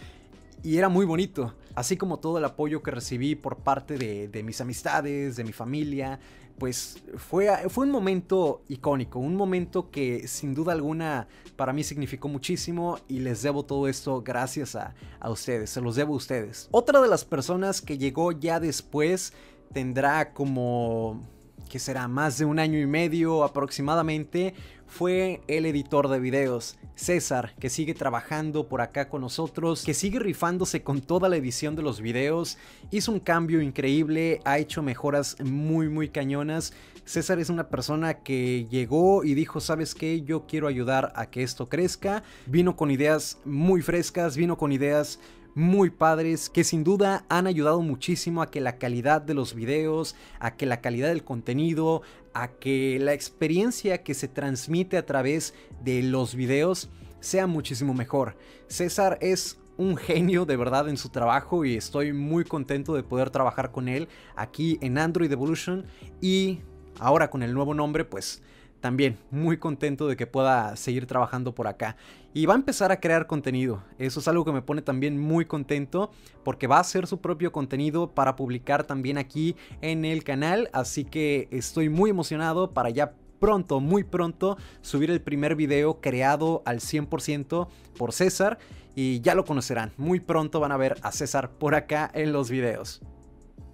y 0.64 0.78
era 0.78 0.88
muy 0.88 1.06
bonito, 1.06 1.54
así 1.76 1.96
como 1.96 2.18
todo 2.18 2.38
el 2.38 2.44
apoyo 2.44 2.82
que 2.82 2.90
recibí 2.90 3.36
por 3.36 3.58
parte 3.58 3.98
de, 3.98 4.42
mis 4.42 4.60
amistades, 4.60 5.36
de 5.36 5.44
mi 5.44 5.52
familia, 5.52 6.18
pues 6.58 7.02
fue, 7.16 7.48
fue 7.68 7.86
un 7.86 7.92
momento 7.92 8.62
icónico, 8.68 9.18
un 9.18 9.36
momento 9.36 9.90
que 9.90 10.26
sin 10.26 10.54
duda 10.54 10.72
alguna 10.72 11.28
para 11.56 11.72
mí 11.72 11.84
significó 11.84 12.28
muchísimo 12.28 12.98
y 13.08 13.20
les 13.20 13.42
debo 13.42 13.64
todo 13.64 13.88
esto 13.88 14.22
gracias 14.22 14.74
a, 14.74 14.94
a 15.20 15.30
ustedes, 15.30 15.70
se 15.70 15.80
los 15.80 15.96
debo 15.96 16.14
a 16.14 16.16
ustedes. 16.16 16.68
Otra 16.70 17.00
de 17.00 17.08
las 17.08 17.24
personas 17.24 17.80
que 17.82 17.98
llegó 17.98 18.32
ya 18.32 18.60
después 18.60 19.32
tendrá 19.72 20.32
como 20.32 21.22
que 21.68 21.78
será 21.78 22.08
más 22.08 22.38
de 22.38 22.44
un 22.44 22.58
año 22.58 22.78
y 22.78 22.86
medio 22.86 23.44
aproximadamente, 23.44 24.54
fue 24.86 25.40
el 25.48 25.66
editor 25.66 26.08
de 26.08 26.20
videos, 26.20 26.78
César, 26.94 27.54
que 27.60 27.68
sigue 27.68 27.94
trabajando 27.94 28.68
por 28.68 28.80
acá 28.80 29.08
con 29.08 29.20
nosotros, 29.20 29.84
que 29.84 29.94
sigue 29.94 30.18
rifándose 30.18 30.82
con 30.82 31.00
toda 31.00 31.28
la 31.28 31.36
edición 31.36 31.76
de 31.76 31.82
los 31.82 32.00
videos, 32.00 32.56
hizo 32.90 33.12
un 33.12 33.20
cambio 33.20 33.60
increíble, 33.60 34.40
ha 34.44 34.58
hecho 34.58 34.82
mejoras 34.82 35.36
muy 35.44 35.88
muy 35.88 36.08
cañonas. 36.08 36.72
César 37.04 37.38
es 37.38 37.50
una 37.50 37.68
persona 37.68 38.14
que 38.14 38.66
llegó 38.68 39.22
y 39.22 39.34
dijo, 39.34 39.60
¿sabes 39.60 39.94
qué? 39.94 40.22
Yo 40.22 40.46
quiero 40.46 40.66
ayudar 40.66 41.12
a 41.14 41.30
que 41.30 41.44
esto 41.44 41.68
crezca. 41.68 42.24
Vino 42.46 42.74
con 42.76 42.90
ideas 42.90 43.38
muy 43.44 43.80
frescas, 43.80 44.36
vino 44.36 44.58
con 44.58 44.72
ideas 44.72 45.20
muy 45.56 45.88
padres 45.88 46.50
que 46.50 46.64
sin 46.64 46.84
duda 46.84 47.24
han 47.30 47.46
ayudado 47.46 47.80
muchísimo 47.80 48.42
a 48.42 48.50
que 48.50 48.60
la 48.60 48.76
calidad 48.76 49.22
de 49.22 49.32
los 49.32 49.54
videos, 49.54 50.14
a 50.38 50.54
que 50.54 50.66
la 50.66 50.82
calidad 50.82 51.08
del 51.08 51.24
contenido, 51.24 52.02
a 52.34 52.48
que 52.48 52.98
la 53.00 53.14
experiencia 53.14 54.02
que 54.04 54.12
se 54.12 54.28
transmite 54.28 54.98
a 54.98 55.06
través 55.06 55.54
de 55.82 56.02
los 56.02 56.34
videos 56.34 56.90
sea 57.20 57.46
muchísimo 57.46 57.94
mejor. 57.94 58.36
César 58.68 59.16
es 59.22 59.58
un 59.78 59.96
genio 59.96 60.44
de 60.44 60.58
verdad 60.58 60.90
en 60.90 60.98
su 60.98 61.08
trabajo 61.08 61.64
y 61.64 61.74
estoy 61.74 62.12
muy 62.12 62.44
contento 62.44 62.94
de 62.94 63.02
poder 63.02 63.30
trabajar 63.30 63.72
con 63.72 63.88
él 63.88 64.08
aquí 64.36 64.78
en 64.82 64.98
Android 64.98 65.32
Evolution 65.32 65.86
y 66.20 66.60
ahora 66.98 67.30
con 67.30 67.42
el 67.42 67.54
nuevo 67.54 67.72
nombre 67.72 68.04
pues 68.04 68.42
también 68.86 69.18
muy 69.32 69.56
contento 69.56 70.06
de 70.06 70.16
que 70.16 70.28
pueda 70.28 70.76
seguir 70.76 71.06
trabajando 71.06 71.52
por 71.52 71.66
acá. 71.66 71.96
Y 72.32 72.46
va 72.46 72.54
a 72.54 72.56
empezar 72.56 72.92
a 72.92 73.00
crear 73.00 73.26
contenido. 73.26 73.82
Eso 73.98 74.20
es 74.20 74.28
algo 74.28 74.44
que 74.44 74.52
me 74.52 74.62
pone 74.62 74.80
también 74.80 75.18
muy 75.18 75.44
contento 75.44 76.12
porque 76.44 76.68
va 76.68 76.76
a 76.76 76.82
hacer 76.82 77.08
su 77.08 77.20
propio 77.20 77.50
contenido 77.50 78.14
para 78.14 78.36
publicar 78.36 78.84
también 78.84 79.18
aquí 79.18 79.56
en 79.80 80.04
el 80.04 80.22
canal. 80.22 80.70
Así 80.72 81.04
que 81.04 81.48
estoy 81.50 81.88
muy 81.88 82.10
emocionado 82.10 82.70
para 82.70 82.90
ya 82.90 83.14
pronto, 83.40 83.80
muy 83.80 84.04
pronto, 84.04 84.56
subir 84.82 85.10
el 85.10 85.20
primer 85.20 85.56
video 85.56 86.00
creado 86.00 86.62
al 86.64 86.78
100% 86.78 87.66
por 87.98 88.12
César 88.12 88.56
y 88.94 89.20
ya 89.20 89.34
lo 89.34 89.44
conocerán. 89.44 89.94
Muy 89.96 90.20
pronto 90.20 90.60
van 90.60 90.70
a 90.70 90.76
ver 90.76 90.96
a 91.02 91.10
César 91.10 91.50
por 91.50 91.74
acá 91.74 92.08
en 92.14 92.32
los 92.32 92.50
videos 92.50 93.02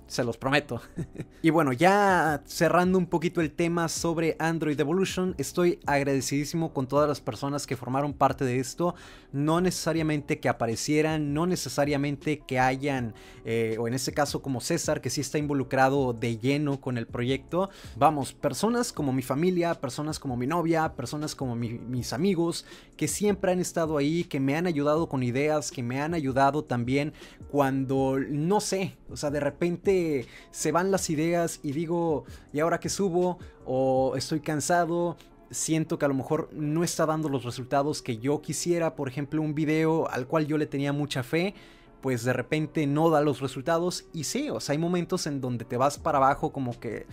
se 0.07 0.25
los 0.25 0.37
prometo. 0.37 0.81
y 1.43 1.51
bueno, 1.51 1.73
ya 1.73 2.43
cerrando 2.47 2.99
un 2.99 3.07
poquito 3.07 3.41
el 3.41 3.51
tema 3.51 3.89
sobre 3.89 4.37
Android 4.39 4.79
Evolution, 4.79 5.35
estoy 5.39 5.79
agradecidísimo 5.87 6.73
con 6.73 6.87
todas 6.87 7.09
las 7.09 7.21
personas 7.21 7.67
que 7.67 7.77
formaron 7.77 8.13
parte 8.13 8.45
de 8.45 8.59
esto. 8.59 8.95
No 9.33 9.61
necesariamente 9.61 10.41
que 10.41 10.49
aparecieran, 10.49 11.33
no 11.33 11.47
necesariamente 11.47 12.41
que 12.41 12.59
hayan, 12.59 13.15
eh, 13.45 13.77
o 13.79 13.89
en 13.89 13.95
este 13.95 14.13
caso 14.13 14.43
como 14.43 14.61
César, 14.61 15.01
que 15.01 15.11
sí 15.11 15.21
está 15.23 15.39
involucrado 15.39 16.13
de 16.13 16.37
lleno 16.37 16.81
con 16.81 16.99
el 16.99 17.07
proyecto. 17.07 17.71
Vamos, 17.97 18.33
personas 18.33 18.93
como 18.93 19.13
mi 19.13 19.23
familia, 19.23 19.75
personas 19.75 20.19
como 20.19 20.37
mi 20.37 20.47
novia, 20.47 20.93
personas 20.95 21.35
como 21.35 21.57
mis 21.57 22.13
amigos, 22.13 22.67
que 22.97 23.09
siempre 23.09 23.53
han 23.53 23.61
estado 23.61 23.97
ahí, 23.97 24.25
que 24.25 24.41
me 24.41 24.57
han 24.57 24.67
ayudado 24.67 25.09
con 25.09 25.23
ideas, 25.23 25.71
que 25.71 25.83
me 25.83 26.01
han 26.01 26.15
ayudado 26.15 26.65
también 26.65 27.13
cuando, 27.51 28.19
no 28.19 28.61
sé, 28.61 28.97
o 29.11 29.17
sea, 29.17 29.31
de 29.31 29.41
repente 29.41 30.02
se 30.51 30.73
van 30.73 30.91
las 30.91 31.11
ideas 31.11 31.61
y 31.63 31.73
digo, 31.73 32.25
¿y 32.53 32.61
ahora 32.61 32.81
que 32.81 32.89
subo? 32.89 33.39
O 33.65 34.15
estoy 34.17 34.41
cansado, 34.41 35.17
siento 35.51 35.99
que 35.99 36.05
a 36.05 36.09
lo 36.09 36.15
mejor 36.15 36.49
no 36.53 36.83
está 36.83 37.07
dando 37.07 37.29
los 37.29 37.45
resultados 37.45 38.03
que 38.03 38.19
yo 38.19 38.41
quisiera. 38.43 38.97
Por 38.97 39.09
ejemplo, 39.09 39.41
un 39.43 39.55
video 39.55 40.09
al 40.11 40.27
cual 40.27 40.47
yo 40.47 40.59
le 40.59 40.67
tenía 40.67 40.93
mucha 40.93 41.23
fe, 41.23 41.55
pues 42.01 42.25
de 42.25 42.33
repente 42.33 42.87
no 42.87 43.11
da 43.11 43.21
los 43.21 43.41
resultados. 43.41 44.07
Y 44.13 44.25
sí, 44.25 44.51
o 44.51 44.61
sea, 44.61 44.73
hay 44.73 44.79
momentos 44.79 45.27
en 45.27 45.41
donde 45.41 45.65
te 45.65 45.77
vas 45.77 45.99
para 45.99 46.19
abajo 46.19 46.53
como 46.53 46.79
que, 46.81 47.07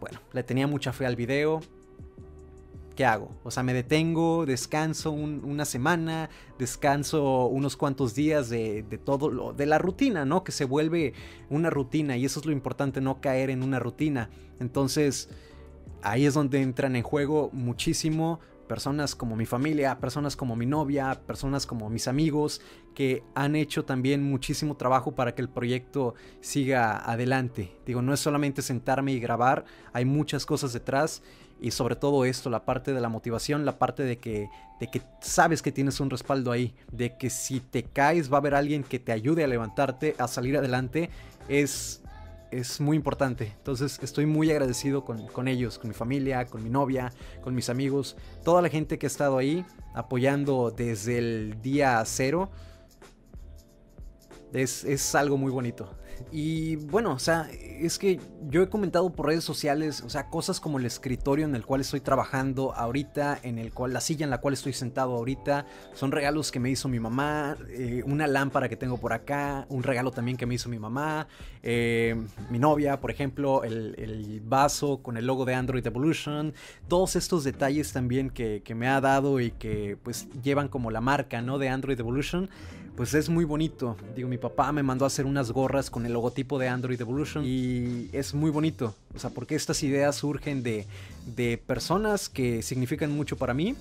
bueno, 0.00 0.20
le 0.32 0.42
tenía 0.42 0.66
mucha 0.66 0.92
fe 0.92 1.06
al 1.06 1.16
video, 1.16 1.60
¿qué 2.92 3.04
hago? 3.04 3.30
O 3.44 3.50
sea, 3.50 3.62
me 3.62 3.74
detengo, 3.74 4.46
descanso 4.46 5.10
una 5.12 5.64
semana, 5.64 6.30
descanso 6.58 7.46
unos 7.46 7.76
cuantos 7.76 8.14
días 8.14 8.48
de, 8.48 8.82
todo 9.04 9.30
lo, 9.30 9.52
de 9.52 9.66
la 9.66 9.78
rutina, 9.78 10.24
¿no? 10.24 10.44
Que 10.44 10.52
se 10.52 10.64
vuelve 10.64 11.14
una 11.50 11.70
rutina 11.70 12.16
y 12.16 12.24
eso 12.24 12.40
es 12.40 12.46
lo 12.46 12.52
importante, 12.52 13.00
no 13.00 13.20
caer 13.20 13.50
en 13.50 13.62
una 13.62 13.78
rutina. 13.78 14.30
Entonces, 14.60 15.28
ahí 16.02 16.26
es 16.26 16.34
donde 16.34 16.62
entran 16.62 16.96
en 16.96 17.02
juego 17.02 17.50
muchísimo 17.52 18.40
personas 18.72 19.14
como 19.14 19.36
mi 19.36 19.44
familia, 19.44 19.98
personas 20.00 20.34
como 20.34 20.56
mi 20.56 20.64
novia, 20.64 21.20
personas 21.26 21.66
como 21.66 21.90
mis 21.90 22.08
amigos, 22.08 22.62
que 22.94 23.22
han 23.34 23.54
hecho 23.54 23.84
también 23.84 24.22
muchísimo 24.22 24.78
trabajo 24.78 25.14
para 25.14 25.34
que 25.34 25.42
el 25.42 25.50
proyecto 25.50 26.14
siga 26.40 26.96
adelante. 26.96 27.76
Digo, 27.84 28.00
no 28.00 28.14
es 28.14 28.20
solamente 28.20 28.62
sentarme 28.62 29.12
y 29.12 29.20
grabar, 29.20 29.66
hay 29.92 30.06
muchas 30.06 30.46
cosas 30.46 30.72
detrás 30.72 31.22
y 31.62 31.70
sobre 31.70 31.94
todo 31.94 32.24
esto, 32.24 32.50
la 32.50 32.64
parte 32.64 32.92
de 32.92 33.00
la 33.00 33.08
motivación, 33.08 33.64
la 33.64 33.78
parte 33.78 34.02
de 34.02 34.18
que, 34.18 34.50
de 34.80 34.88
que 34.88 35.00
sabes 35.20 35.62
que 35.62 35.70
tienes 35.70 36.00
un 36.00 36.10
respaldo 36.10 36.50
ahí, 36.50 36.74
de 36.90 37.16
que 37.16 37.30
si 37.30 37.60
te 37.60 37.84
caes 37.84 38.30
va 38.30 38.38
a 38.38 38.40
haber 38.40 38.56
alguien 38.56 38.82
que 38.82 38.98
te 38.98 39.12
ayude 39.12 39.44
a 39.44 39.46
levantarte, 39.46 40.16
a 40.18 40.26
salir 40.26 40.56
adelante, 40.56 41.08
es, 41.48 42.02
es 42.50 42.80
muy 42.80 42.96
importante. 42.96 43.52
Entonces 43.56 44.00
estoy 44.02 44.26
muy 44.26 44.50
agradecido 44.50 45.04
con, 45.04 45.28
con 45.28 45.46
ellos, 45.46 45.78
con 45.78 45.86
mi 45.86 45.94
familia, 45.94 46.46
con 46.46 46.64
mi 46.64 46.68
novia, 46.68 47.12
con 47.42 47.54
mis 47.54 47.70
amigos, 47.70 48.16
toda 48.42 48.60
la 48.60 48.68
gente 48.68 48.98
que 48.98 49.06
ha 49.06 49.08
estado 49.08 49.38
ahí 49.38 49.64
apoyando 49.94 50.72
desde 50.76 51.18
el 51.18 51.62
día 51.62 52.02
cero. 52.04 52.50
Es, 54.52 54.82
es 54.82 55.14
algo 55.14 55.38
muy 55.38 55.52
bonito. 55.52 55.94
Y 56.30 56.76
bueno, 56.76 57.12
o 57.12 57.18
sea, 57.18 57.48
es 57.52 57.98
que 57.98 58.20
yo 58.48 58.62
he 58.62 58.68
comentado 58.68 59.10
por 59.10 59.26
redes 59.26 59.44
sociales, 59.44 60.02
o 60.02 60.08
sea, 60.08 60.30
cosas 60.30 60.60
como 60.60 60.78
el 60.78 60.86
escritorio 60.86 61.44
en 61.44 61.54
el 61.54 61.66
cual 61.66 61.80
estoy 61.80 62.00
trabajando 62.00 62.74
ahorita, 62.74 63.38
en 63.42 63.58
el 63.58 63.72
cual 63.72 63.92
la 63.92 64.00
silla 64.00 64.24
en 64.24 64.30
la 64.30 64.38
cual 64.38 64.54
estoy 64.54 64.72
sentado 64.72 65.12
ahorita, 65.14 65.66
son 65.94 66.12
regalos 66.12 66.50
que 66.50 66.60
me 66.60 66.70
hizo 66.70 66.88
mi 66.88 67.00
mamá, 67.00 67.56
eh, 67.68 68.02
una 68.06 68.26
lámpara 68.26 68.68
que 68.68 68.76
tengo 68.76 68.98
por 68.98 69.12
acá, 69.12 69.66
un 69.68 69.82
regalo 69.82 70.10
también 70.10 70.36
que 70.36 70.46
me 70.46 70.54
hizo 70.54 70.68
mi 70.68 70.78
mamá, 70.78 71.26
eh, 71.62 72.16
mi 72.50 72.58
novia, 72.58 73.00
por 73.00 73.10
ejemplo, 73.10 73.64
el, 73.64 74.40
vaso 74.44 75.02
con 75.02 75.16
el 75.16 75.26
logo 75.26 75.44
de 75.44 75.54
Android 75.54 75.86
Evolution, 75.86 76.54
todos 76.88 77.16
estos 77.16 77.44
detalles 77.44 77.92
también 77.92 78.30
que, 78.30 78.62
que 78.64 78.74
me 78.74 78.88
ha 78.88 79.00
dado 79.00 79.40
y 79.40 79.50
que 79.50 79.96
pues 80.02 80.28
llevan 80.42 80.68
como 80.68 80.90
la 80.90 81.00
marca, 81.00 81.42
¿no? 81.42 81.58
De 81.58 81.68
Android 81.68 81.98
Evolution 81.98 82.48
pues 82.96 83.14
es 83.14 83.28
muy 83.28 83.44
bonito. 83.44 83.96
Digo, 84.14 84.28
mi 84.28 84.38
papá 84.38 84.70
me 84.72 84.82
mandó 84.82 85.04
a 85.04 85.08
hacer 85.08 85.24
unas 85.24 85.50
gorras 85.50 85.90
con 85.90 86.01
el 86.06 86.12
logotipo 86.12 86.58
de 86.58 86.68
Android 86.68 87.00
Evolution 87.00 87.44
y 87.46 88.08
es 88.12 88.34
muy 88.34 88.50
bonito. 88.50 88.94
O 89.14 89.18
sea, 89.18 89.30
porque 89.30 89.54
estas 89.54 89.82
ideas 89.82 90.16
surgen 90.16 90.62
de, 90.62 90.86
de 91.34 91.58
personas 91.58 92.28
que 92.28 92.62
significan 92.62 93.10
mucho 93.10 93.36
para 93.36 93.54
mí 93.54 93.74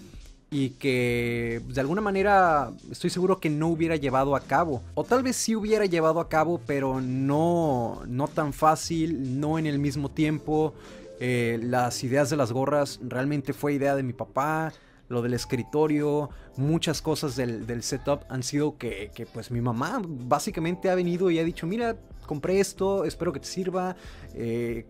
y 0.49 0.71
que 0.71 1.61
de 1.65 1.79
alguna 1.79 2.01
manera 2.01 2.71
estoy 2.91 3.09
seguro 3.09 3.39
que 3.39 3.49
no 3.49 3.69
hubiera 3.69 3.95
llevado 3.95 4.35
a 4.35 4.41
cabo. 4.41 4.81
O 4.95 5.03
tal 5.03 5.23
vez 5.23 5.37
sí 5.37 5.55
hubiera 5.55 5.85
llevado 5.85 6.19
a 6.19 6.27
cabo, 6.27 6.59
pero 6.67 6.99
no, 6.99 8.01
no 8.07 8.27
tan 8.27 8.51
fácil, 8.51 9.39
no 9.39 9.57
en 9.57 9.65
el 9.65 9.79
mismo 9.79 10.09
tiempo. 10.09 10.73
Eh, 11.19 11.59
las 11.63 12.03
ideas 12.03 12.29
de 12.29 12.35
las 12.35 12.51
gorras 12.51 12.99
realmente 13.01 13.53
fue 13.53 13.73
idea 13.73 13.95
de 13.95 14.03
mi 14.03 14.13
papá 14.13 14.73
lo 15.11 15.21
del 15.21 15.33
escritorio, 15.33 16.29
muchas 16.55 17.01
cosas 17.01 17.35
del, 17.35 17.83
setup 17.83 18.21
han 18.29 18.43
sido 18.43 18.77
que, 18.77 19.11
que, 19.13 19.25
pues 19.25 19.51
mi 19.51 19.59
mamá 19.59 20.01
básicamente 20.03 20.89
ha 20.89 20.95
venido 20.95 21.29
y 21.29 21.37
ha 21.37 21.43
dicho, 21.43 21.67
mira, 21.67 21.97
compré 22.25 22.59
esto, 22.59 23.05
espero 23.05 23.31
que 23.31 23.39
te 23.39 23.47
sirva. 23.47 23.95
Eh, 24.33 24.85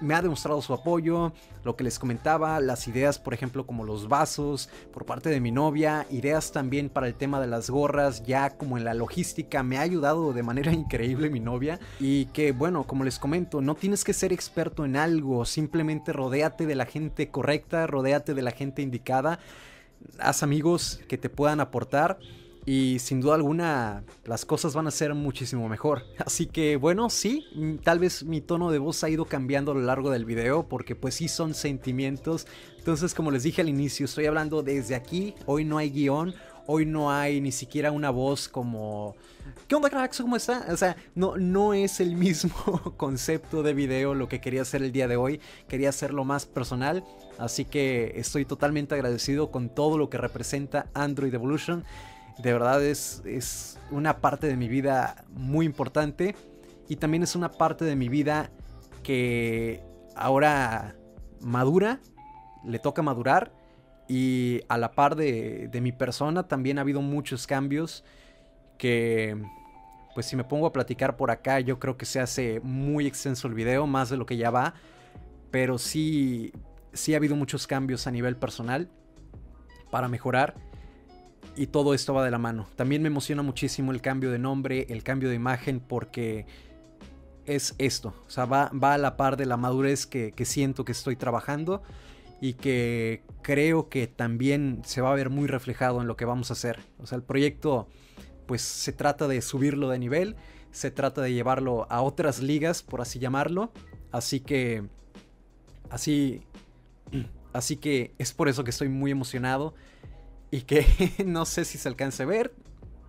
me 0.00 0.14
ha 0.14 0.22
demostrado 0.22 0.60
su 0.60 0.74
apoyo, 0.74 1.32
lo 1.64 1.76
que 1.76 1.84
les 1.84 1.98
comentaba, 1.98 2.60
las 2.60 2.86
ideas, 2.86 3.18
por 3.18 3.34
ejemplo, 3.34 3.66
como 3.66 3.84
los 3.84 4.08
vasos 4.08 4.68
por 4.92 5.06
parte 5.06 5.30
de 5.30 5.40
mi 5.40 5.50
novia, 5.50 6.06
ideas 6.10 6.52
también 6.52 6.88
para 6.88 7.06
el 7.06 7.14
tema 7.14 7.40
de 7.40 7.46
las 7.46 7.70
gorras, 7.70 8.24
ya 8.24 8.56
como 8.56 8.76
en 8.76 8.84
la 8.84 8.94
logística, 8.94 9.62
me 9.62 9.78
ha 9.78 9.82
ayudado 9.82 10.32
de 10.32 10.42
manera 10.42 10.72
increíble 10.74 11.30
mi 11.30 11.40
novia. 11.40 11.80
Y 11.98 12.26
que, 12.26 12.52
bueno, 12.52 12.84
como 12.84 13.04
les 13.04 13.18
comento, 13.18 13.60
no 13.60 13.74
tienes 13.74 14.04
que 14.04 14.12
ser 14.12 14.32
experto 14.32 14.84
en 14.84 14.96
algo, 14.96 15.44
simplemente 15.44 16.12
rodéate 16.12 16.66
de 16.66 16.74
la 16.74 16.86
gente 16.86 17.30
correcta, 17.30 17.86
rodéate 17.86 18.34
de 18.34 18.42
la 18.42 18.50
gente 18.50 18.82
indicada, 18.82 19.38
haz 20.18 20.42
amigos 20.42 21.00
que 21.08 21.18
te 21.18 21.30
puedan 21.30 21.60
aportar 21.60 22.18
y 22.66 22.98
sin 22.98 23.20
duda 23.20 23.36
alguna 23.36 24.02
las 24.24 24.44
cosas 24.44 24.74
van 24.74 24.88
a 24.88 24.90
ser 24.90 25.14
muchísimo 25.14 25.68
mejor. 25.68 26.02
Así 26.18 26.46
que 26.46 26.76
bueno, 26.76 27.08
sí, 27.08 27.46
mm, 27.54 27.76
tal 27.76 28.00
vez 28.00 28.24
mi 28.24 28.40
tono 28.40 28.72
de 28.72 28.78
voz 28.78 29.04
ha 29.04 29.08
ido 29.08 29.24
cambiando 29.24 29.70
a 29.70 29.74
lo 29.74 29.82
largo 29.82 30.10
del 30.10 30.24
video 30.24 30.68
porque 30.68 30.96
pues 30.96 31.14
sí 31.14 31.28
son 31.28 31.54
sentimientos. 31.54 32.46
Entonces 32.76 33.14
como 33.14 33.30
les 33.30 33.44
dije 33.44 33.62
al 33.62 33.68
inicio, 33.68 34.04
estoy 34.04 34.26
hablando 34.26 34.64
desde 34.64 34.96
aquí, 34.96 35.34
hoy 35.46 35.64
no 35.64 35.78
hay 35.78 35.90
guion, 35.90 36.34
hoy 36.66 36.84
no 36.86 37.12
hay 37.12 37.40
ni 37.40 37.52
siquiera 37.52 37.92
una 37.92 38.10
voz 38.10 38.48
como... 38.48 39.14
¿Qué 39.68 39.76
onda 39.76 39.88
cracks? 39.88 40.20
¿Cómo 40.20 40.34
está? 40.34 40.66
O 40.68 40.76
sea, 40.76 40.96
no, 41.14 41.36
no 41.36 41.72
es 41.72 42.00
el 42.00 42.16
mismo 42.16 42.94
concepto 42.96 43.62
de 43.62 43.74
video 43.74 44.14
lo 44.14 44.28
que 44.28 44.40
quería 44.40 44.62
hacer 44.62 44.82
el 44.82 44.90
día 44.90 45.06
de 45.06 45.14
hoy, 45.14 45.40
quería 45.68 45.90
hacerlo 45.90 46.24
más 46.24 46.46
personal. 46.46 47.04
Así 47.38 47.64
que 47.64 48.14
estoy 48.16 48.44
totalmente 48.44 48.96
agradecido 48.96 49.52
con 49.52 49.68
todo 49.68 49.98
lo 49.98 50.10
que 50.10 50.18
representa 50.18 50.86
Android 50.94 51.32
Evolution 51.32 51.84
de 52.38 52.52
verdad 52.52 52.84
es, 52.84 53.22
es 53.24 53.78
una 53.90 54.18
parte 54.18 54.46
de 54.46 54.56
mi 54.56 54.68
vida 54.68 55.24
muy 55.30 55.66
importante 55.66 56.34
y 56.88 56.96
también 56.96 57.22
es 57.22 57.34
una 57.34 57.50
parte 57.50 57.84
de 57.84 57.96
mi 57.96 58.08
vida 58.08 58.50
que 59.02 59.82
ahora 60.14 60.96
madura, 61.40 62.00
le 62.64 62.78
toca 62.78 63.02
madurar 63.02 63.52
y 64.08 64.60
a 64.68 64.78
la 64.78 64.92
par 64.92 65.16
de, 65.16 65.68
de 65.70 65.80
mi 65.80 65.92
persona 65.92 66.46
también 66.48 66.78
ha 66.78 66.82
habido 66.82 67.00
muchos 67.00 67.46
cambios 67.46 68.04
que 68.78 69.36
pues 70.14 70.26
si 70.26 70.36
me 70.36 70.44
pongo 70.44 70.66
a 70.66 70.72
platicar 70.72 71.16
por 71.16 71.30
acá 71.30 71.60
yo 71.60 71.78
creo 71.78 71.96
que 71.96 72.06
se 72.06 72.20
hace 72.20 72.60
muy 72.60 73.06
extenso 73.06 73.48
el 73.48 73.54
video, 73.54 73.86
más 73.86 74.08
de 74.08 74.16
lo 74.16 74.26
que 74.26 74.36
ya 74.36 74.50
va, 74.50 74.74
pero 75.50 75.78
sí, 75.78 76.52
sí 76.92 77.14
ha 77.14 77.16
habido 77.18 77.36
muchos 77.36 77.66
cambios 77.66 78.06
a 78.06 78.10
nivel 78.10 78.36
personal 78.36 78.88
para 79.90 80.08
mejorar 80.08 80.54
y 81.56 81.68
todo 81.68 81.94
esto 81.94 82.14
va 82.14 82.24
de 82.24 82.30
la 82.30 82.38
mano. 82.38 82.66
También 82.76 83.02
me 83.02 83.08
emociona 83.08 83.42
muchísimo 83.42 83.92
el 83.92 84.00
cambio 84.00 84.30
de 84.30 84.38
nombre, 84.38 84.86
el 84.90 85.02
cambio 85.02 85.28
de 85.28 85.34
imagen, 85.34 85.80
porque 85.80 86.46
es 87.46 87.74
esto. 87.78 88.14
O 88.26 88.30
sea, 88.30 88.44
va, 88.44 88.70
a 88.70 88.98
la 88.98 89.16
par 89.16 89.36
de 89.36 89.46
la 89.46 89.56
madurez 89.56 90.06
que, 90.06 90.32
siento 90.44 90.84
que 90.84 90.92
estoy 90.92 91.16
trabajando 91.16 91.82
y 92.40 92.54
que 92.54 93.22
creo 93.42 93.88
que 93.88 94.06
también 94.06 94.82
se 94.84 95.00
va 95.00 95.12
a 95.12 95.14
ver 95.14 95.30
muy 95.30 95.46
reflejado 95.46 96.00
en 96.00 96.06
lo 96.06 96.16
que 96.16 96.24
vamos 96.24 96.50
a 96.50 96.54
hacer. 96.54 96.80
O 96.98 97.06
sea, 97.06 97.16
el 97.16 97.22
proyecto 97.22 97.88
pues 98.46 98.62
se 98.62 98.92
trata 98.92 99.26
de 99.26 99.40
subirlo 99.42 99.88
de 99.88 99.98
nivel, 99.98 100.36
se 100.70 100.90
trata 100.90 101.22
de 101.22 101.32
llevarlo 101.32 101.86
a 101.90 102.02
otras 102.02 102.40
ligas, 102.42 102.82
por 102.82 103.00
así 103.00 103.18
llamarlo. 103.18 103.72
Así 104.12 104.40
que 104.40 104.84
así 105.90 106.42
así 107.52 107.76
que 107.76 108.12
es 108.18 108.32
por 108.32 108.48
eso 108.48 108.64
que 108.64 108.70
estoy 108.70 108.88
muy 108.88 109.10
emocionado 109.10 109.74
y 110.50 110.62
que 110.62 110.86
no 111.26 111.44
sé 111.44 111.64
si 111.64 111.78
se 111.78 111.88
alcance 111.88 112.22
a 112.22 112.26
ver. 112.26 112.52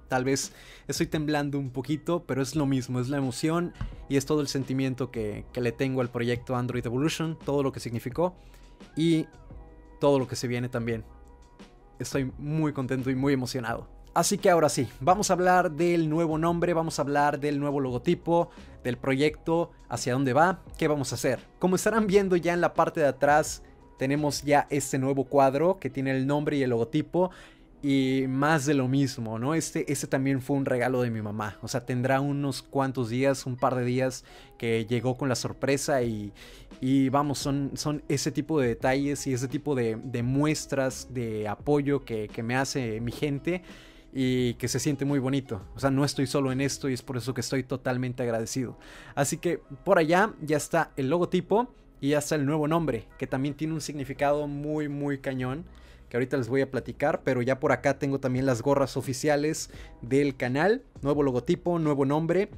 Tal 0.07 0.23
vez 0.23 0.53
estoy 0.87 1.07
temblando 1.07 1.59
un 1.59 1.69
poquito, 1.69 2.23
pero 2.25 2.41
es 2.41 2.55
lo 2.55 2.65
mismo, 2.65 2.99
es 2.99 3.09
la 3.09 3.17
emoción 3.17 3.73
y 4.07 4.15
es 4.15 4.25
todo 4.25 4.39
el 4.39 4.47
sentimiento 4.47 5.11
que, 5.11 5.45
le 5.53 5.71
tengo 5.73 5.99
al 5.99 6.09
proyecto 6.09 6.55
Android 6.55 6.85
Evolution, 6.85 7.37
todo 7.43 7.61
lo 7.61 7.73
que 7.73 7.81
significó 7.81 8.33
y 8.95 9.27
todo 9.99 10.17
lo 10.17 10.27
que 10.27 10.37
se 10.37 10.47
viene 10.47 10.69
también. 10.69 11.03
Estoy 11.99 12.31
muy 12.37 12.71
contento 12.71 13.09
y 13.09 13.15
muy 13.15 13.33
emocionado. 13.33 13.89
Así 14.13 14.37
que 14.37 14.49
ahora 14.49 14.69
sí, 14.69 14.87
vamos 14.99 15.29
a 15.29 15.33
hablar 15.33 15.71
del 15.71 16.09
nuevo 16.09 16.37
nombre, 16.37 16.73
vamos 16.73 16.97
a 16.97 17.01
hablar 17.01 17.39
del 17.39 17.59
nuevo 17.59 17.79
logotipo, 17.79 18.49
del 18.83 18.97
proyecto, 18.97 19.71
hacia 19.89 20.13
dónde 20.13 20.33
va, 20.33 20.63
qué 20.77 20.87
vamos 20.87 21.11
a 21.11 21.15
hacer. 21.15 21.39
Como 21.59 21.75
estarán 21.75 22.07
viendo 22.07 22.35
ya 22.35 22.53
en 22.53 22.61
la 22.61 22.73
parte 22.73 23.01
de 23.01 23.07
atrás, 23.07 23.61
tenemos 23.97 24.43
ya 24.43 24.67
este 24.69 24.99
nuevo 24.99 25.25
cuadro 25.25 25.79
que 25.79 25.89
tiene 25.89 26.11
el 26.11 26.27
nombre 26.27 26.57
y 26.57 26.63
el 26.63 26.69
logotipo 26.69 27.31
y 27.83 28.25
más 28.27 28.65
de 28.65 28.73
lo 28.73 28.87
mismo, 28.87 29.37
¿no? 29.37 29.53
Este, 29.53 29.91
este 29.91 30.07
también 30.07 30.41
fue 30.41 30.57
un 30.57 30.65
regalo 30.65 31.01
de 31.03 31.11
mi 31.11 31.21
mamá. 31.21 31.57
O 31.61 31.67
sea, 31.67 31.85
tendrá 31.85 32.21
unos 32.21 32.63
cuantos 32.63 33.09
días, 33.09 33.45
un 33.45 33.55
par 33.55 33.75
de 33.75 33.85
días 33.85 34.25
que 34.57 34.85
llegó 34.85 35.15
con 35.15 35.29
la 35.29 35.35
sorpresa 35.35 36.01
y, 36.01 36.33
y 36.81 37.09
vamos, 37.09 37.37
son, 37.37 37.71
son 37.75 38.03
ese 38.07 38.31
tipo 38.31 38.59
de 38.59 38.69
detalles 38.69 39.27
y 39.27 39.33
ese 39.33 39.47
tipo 39.47 39.75
de, 39.75 39.95
muestras 40.23 41.13
de 41.13 41.47
apoyo 41.47 42.03
que, 42.03 42.27
que, 42.29 42.41
me 42.41 42.55
hace 42.55 42.99
mi 42.99 43.11
gente 43.11 43.61
y 44.11 44.55
que 44.55 44.67
se 44.67 44.79
siente 44.79 45.05
muy 45.05 45.19
bonito. 45.19 45.61
O 45.75 45.79
sea, 45.79 45.91
no 45.91 46.03
estoy 46.03 46.25
solo 46.25 46.51
en 46.51 46.61
esto 46.61 46.89
y 46.89 46.93
es 46.93 47.03
por 47.03 47.17
eso 47.17 47.35
que 47.35 47.41
estoy 47.41 47.61
totalmente 47.61 48.23
agradecido. 48.23 48.79
Así 49.13 49.37
que 49.37 49.59
por 49.83 49.99
allá 49.99 50.33
ya 50.41 50.57
está 50.57 50.91
el 50.97 51.09
logotipo 51.09 51.75
y 52.01 52.09
ya 52.09 52.19
está 52.19 52.35
el 52.35 52.45
nuevo 52.45 52.67
nombre, 52.67 53.07
que 53.17 53.27
también 53.27 53.55
tiene 53.55 53.73
un 53.73 53.81
significado 53.81 54.47
muy, 54.47 54.87
muy 54.87 55.19
cañón 55.19 55.65
que 56.09 56.17
ahorita 56.17 56.37
les 56.37 56.47
voy 56.47 56.61
a 56.61 56.71
platicar, 56.71 57.21
pero 57.23 57.41
ya 57.41 57.59
por 57.59 57.71
acá 57.71 57.99
tengo 57.99 58.19
también 58.19 58.45
las 58.45 58.61
gorras 58.61 58.97
oficiales 58.97 59.69
del 60.01 60.35
canal, 60.37 60.83
nuevo 61.01 61.23
logotipo, 61.23 61.79
nuevo 61.79 62.05
nombre. 62.05 62.49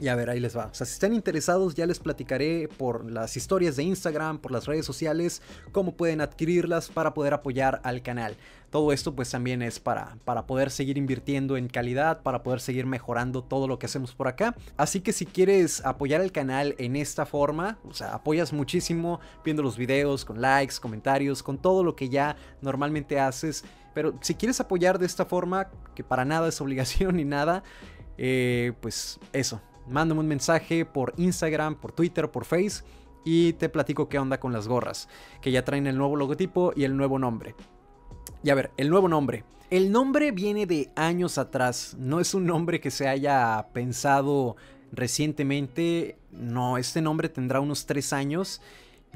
Y 0.00 0.08
a 0.08 0.14
ver, 0.14 0.28
ahí 0.28 0.40
les 0.40 0.56
va. 0.56 0.66
O 0.66 0.74
sea, 0.74 0.86
si 0.86 0.92
están 0.92 1.14
interesados, 1.14 1.74
ya 1.74 1.86
les 1.86 1.98
platicaré 1.98 2.68
por 2.76 3.10
las 3.10 3.36
historias 3.36 3.76
de 3.76 3.84
Instagram, 3.84 4.38
por 4.38 4.52
las 4.52 4.66
redes 4.66 4.84
sociales, 4.84 5.40
cómo 5.72 5.96
pueden 5.96 6.20
adquirirlas 6.20 6.90
para 6.90 7.14
poder 7.14 7.32
apoyar 7.32 7.80
al 7.82 8.02
canal. 8.02 8.36
Todo 8.70 8.92
esto 8.92 9.14
pues 9.14 9.30
también 9.30 9.62
es 9.62 9.80
para, 9.80 10.18
para 10.24 10.46
poder 10.46 10.70
seguir 10.70 10.98
invirtiendo 10.98 11.56
en 11.56 11.68
calidad, 11.68 12.22
para 12.22 12.42
poder 12.42 12.60
seguir 12.60 12.84
mejorando 12.84 13.42
todo 13.42 13.68
lo 13.68 13.78
que 13.78 13.86
hacemos 13.86 14.14
por 14.14 14.28
acá. 14.28 14.54
Así 14.76 15.00
que 15.00 15.14
si 15.14 15.24
quieres 15.24 15.82
apoyar 15.86 16.20
el 16.20 16.30
canal 16.30 16.74
en 16.76 16.96
esta 16.96 17.24
forma, 17.24 17.78
o 17.88 17.94
sea, 17.94 18.14
apoyas 18.14 18.52
muchísimo 18.52 19.20
viendo 19.44 19.62
los 19.62 19.78
videos, 19.78 20.26
con 20.26 20.42
likes, 20.42 20.74
comentarios, 20.78 21.42
con 21.42 21.56
todo 21.56 21.82
lo 21.82 21.96
que 21.96 22.10
ya 22.10 22.36
normalmente 22.60 23.18
haces. 23.18 23.64
Pero 23.94 24.18
si 24.20 24.34
quieres 24.34 24.60
apoyar 24.60 24.98
de 24.98 25.06
esta 25.06 25.24
forma, 25.24 25.70
que 25.94 26.04
para 26.04 26.26
nada 26.26 26.48
es 26.48 26.60
obligación 26.60 27.16
ni 27.16 27.24
nada, 27.24 27.62
eh, 28.18 28.72
pues 28.82 29.18
eso, 29.32 29.62
mándame 29.88 30.20
un 30.20 30.28
mensaje 30.28 30.84
por 30.84 31.14
Instagram, 31.16 31.76
por 31.76 31.92
Twitter, 31.92 32.30
por 32.30 32.44
Face 32.44 32.82
y 33.24 33.54
te 33.54 33.68
platico 33.68 34.08
qué 34.08 34.18
onda 34.18 34.38
con 34.38 34.52
las 34.52 34.68
gorras, 34.68 35.08
que 35.40 35.50
ya 35.50 35.64
traen 35.64 35.86
el 35.86 35.98
nuevo 35.98 36.16
logotipo 36.16 36.72
y 36.76 36.84
el 36.84 36.96
nuevo 36.96 37.18
nombre. 37.18 37.54
Y 38.42 38.50
a 38.50 38.54
ver, 38.54 38.70
el 38.76 38.88
nuevo 38.88 39.08
nombre. 39.08 39.44
El 39.68 39.90
nombre 39.90 40.30
viene 40.30 40.64
de 40.64 40.92
años 40.94 41.38
atrás, 41.38 41.96
no 41.98 42.20
es 42.20 42.34
un 42.34 42.46
nombre 42.46 42.80
que 42.80 42.92
se 42.92 43.08
haya 43.08 43.66
pensado 43.72 44.54
recientemente, 44.92 46.18
no, 46.30 46.78
este 46.78 47.02
nombre 47.02 47.28
tendrá 47.28 47.60
unos 47.60 47.84
tres 47.84 48.12
años, 48.12 48.62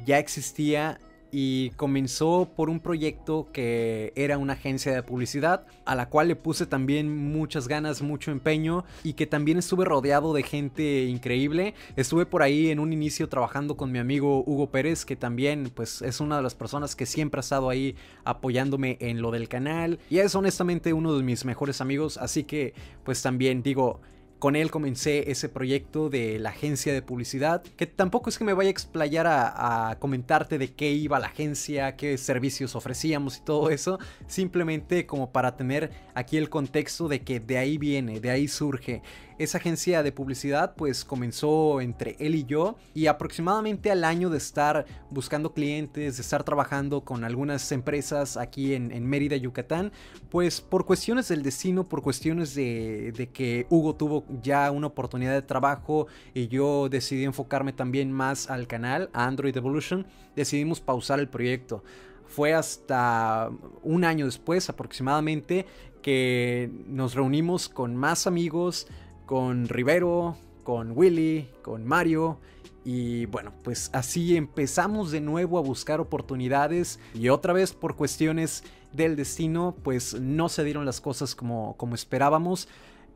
ya 0.04 0.18
existía 0.18 0.98
y 1.32 1.70
comenzó 1.70 2.50
por 2.56 2.70
un 2.70 2.80
proyecto 2.80 3.48
que 3.52 4.12
era 4.16 4.38
una 4.38 4.54
agencia 4.54 4.92
de 4.92 5.02
publicidad 5.02 5.66
a 5.84 5.94
la 5.94 6.08
cual 6.08 6.28
le 6.28 6.36
puse 6.36 6.66
también 6.66 7.32
muchas 7.32 7.68
ganas, 7.68 8.02
mucho 8.02 8.30
empeño 8.30 8.84
y 9.04 9.14
que 9.14 9.26
también 9.26 9.58
estuve 9.58 9.84
rodeado 9.84 10.32
de 10.32 10.42
gente 10.42 11.04
increíble. 11.04 11.74
Estuve 11.96 12.26
por 12.26 12.42
ahí 12.42 12.70
en 12.70 12.80
un 12.80 12.92
inicio 12.92 13.28
trabajando 13.28 13.76
con 13.76 13.92
mi 13.92 13.98
amigo 13.98 14.42
Hugo 14.46 14.70
Pérez 14.70 15.04
que 15.04 15.16
también 15.16 15.70
pues 15.74 16.02
es 16.02 16.20
una 16.20 16.36
de 16.36 16.42
las 16.42 16.54
personas 16.54 16.96
que 16.96 17.06
siempre 17.06 17.38
ha 17.38 17.42
estado 17.42 17.68
ahí 17.70 17.96
apoyándome 18.24 18.96
en 19.00 19.22
lo 19.22 19.30
del 19.30 19.48
canal 19.48 19.98
y 20.08 20.18
es 20.18 20.34
honestamente 20.34 20.92
uno 20.92 21.16
de 21.16 21.22
mis 21.22 21.44
mejores 21.44 21.80
amigos, 21.80 22.18
así 22.18 22.44
que 22.44 22.74
pues 23.04 23.22
también 23.22 23.62
digo 23.62 24.00
con 24.40 24.56
él 24.56 24.70
comencé 24.70 25.30
ese 25.30 25.50
proyecto 25.50 26.08
de 26.08 26.38
la 26.38 26.48
agencia 26.48 26.94
de 26.94 27.02
publicidad, 27.02 27.62
que 27.62 27.86
tampoco 27.86 28.30
es 28.30 28.38
que 28.38 28.44
me 28.44 28.54
vaya 28.54 28.68
a 28.68 28.70
explayar 28.72 29.26
a, 29.28 29.96
comentarte 30.00 30.56
de 30.56 30.72
qué 30.72 30.90
iba 30.90 31.18
la 31.20 31.26
agencia, 31.26 31.94
qué 31.94 32.16
servicios 32.16 32.74
ofrecíamos 32.74 33.36
y 33.36 33.42
todo 33.42 33.68
eso, 33.70 33.98
simplemente 34.26 35.06
como 35.06 35.30
para 35.30 35.56
tener 35.56 35.90
aquí 36.14 36.38
el 36.38 36.48
contexto 36.48 37.06
de 37.06 37.20
que 37.20 37.38
de 37.38 37.58
ahí 37.58 37.76
viene, 37.76 38.18
de 38.18 38.30
ahí 38.30 38.48
surge 38.48 39.02
esa 39.40 39.56
agencia 39.56 40.02
de 40.02 40.12
publicidad 40.12 40.74
pues 40.76 41.02
comenzó 41.02 41.80
entre 41.80 42.14
él 42.18 42.34
y 42.34 42.44
yo 42.44 42.76
y 42.92 43.06
aproximadamente 43.06 43.90
al 43.90 44.04
año 44.04 44.28
de 44.28 44.36
estar 44.36 44.84
buscando 45.08 45.54
clientes, 45.54 46.18
de 46.18 46.22
estar 46.22 46.44
trabajando 46.44 47.00
con 47.00 47.24
algunas 47.24 47.72
empresas 47.72 48.36
aquí 48.36 48.74
en, 48.74 49.06
Mérida, 49.06 49.36
Yucatán, 49.36 49.92
pues 50.28 50.60
por 50.60 50.84
cuestiones 50.84 51.28
del 51.28 51.42
destino, 51.42 51.88
por 51.88 52.02
cuestiones 52.02 52.54
de, 52.54 53.12
de 53.16 53.30
que 53.30 53.66
Hugo 53.70 53.94
tuvo 53.94 54.26
ya 54.42 54.70
una 54.70 54.88
oportunidad 54.88 55.32
de 55.32 55.42
trabajo 55.42 56.06
y 56.34 56.48
yo 56.48 56.90
decidí 56.90 57.24
enfocarme 57.24 57.72
también 57.72 58.12
más 58.12 58.50
al 58.50 58.66
canal, 58.66 59.08
a 59.14 59.26
Android 59.26 59.56
Evolution, 59.56 60.06
decidimos 60.36 60.82
pausar 60.82 61.18
el 61.18 61.30
proyecto. 61.30 61.82
Fue 62.26 62.52
hasta 62.52 63.50
un 63.82 64.04
año 64.04 64.26
después 64.26 64.68
aproximadamente 64.68 65.66
que 66.02 66.70
nos 66.86 67.14
reunimos 67.14 67.68
con 67.68 67.96
más 67.96 68.26
amigos, 68.26 68.86
con 69.30 69.68
Rivero, 69.68 70.36
con 70.64 70.90
Willy, 70.90 71.46
con 71.62 71.86
Mario. 71.86 72.40
Y 72.84 73.26
bueno, 73.26 73.52
pues 73.62 73.88
así 73.92 74.36
empezamos 74.36 75.12
de 75.12 75.20
nuevo 75.20 75.56
a 75.56 75.60
buscar 75.60 76.00
oportunidades 76.00 76.98
y 77.14 77.28
otra 77.28 77.52
vez 77.52 77.72
por 77.72 77.94
cuestiones 77.94 78.64
del 78.92 79.14
destino, 79.14 79.76
pues 79.84 80.20
no 80.20 80.48
se 80.48 80.64
dieron 80.64 80.84
las 80.84 81.00
cosas 81.00 81.36
como, 81.36 81.76
como 81.76 81.94
esperábamos, 81.94 82.66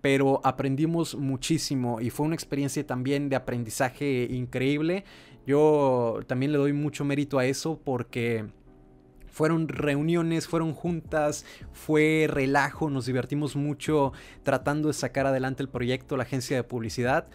pero 0.02 0.40
aprendimos 0.44 1.16
muchísimo 1.16 2.00
y 2.00 2.10
fue 2.10 2.26
una 2.26 2.36
experiencia 2.36 2.86
también 2.86 3.28
de 3.28 3.34
aprendizaje 3.34 4.28
increíble. 4.30 5.04
Yo 5.48 6.20
también 6.28 6.52
le 6.52 6.58
doy 6.58 6.72
mucho 6.72 7.04
mérito 7.04 7.40
a 7.40 7.46
eso 7.46 7.80
porque 7.82 8.44
fueron 9.34 9.66
reuniones, 9.66 10.46
fueron 10.46 10.72
juntas, 10.74 11.44
fue 11.72 12.26
relajo, 12.30 12.88
nos 12.88 13.06
divertimos 13.06 13.56
mucho 13.56 14.12
tratando 14.44 14.86
de 14.86 14.94
sacar 14.94 15.26
adelante 15.26 15.60
el 15.60 15.68
proyecto, 15.68 16.16
la 16.16 16.22
agencia 16.22 16.56
de 16.56 16.62
publicidad. 16.62 17.26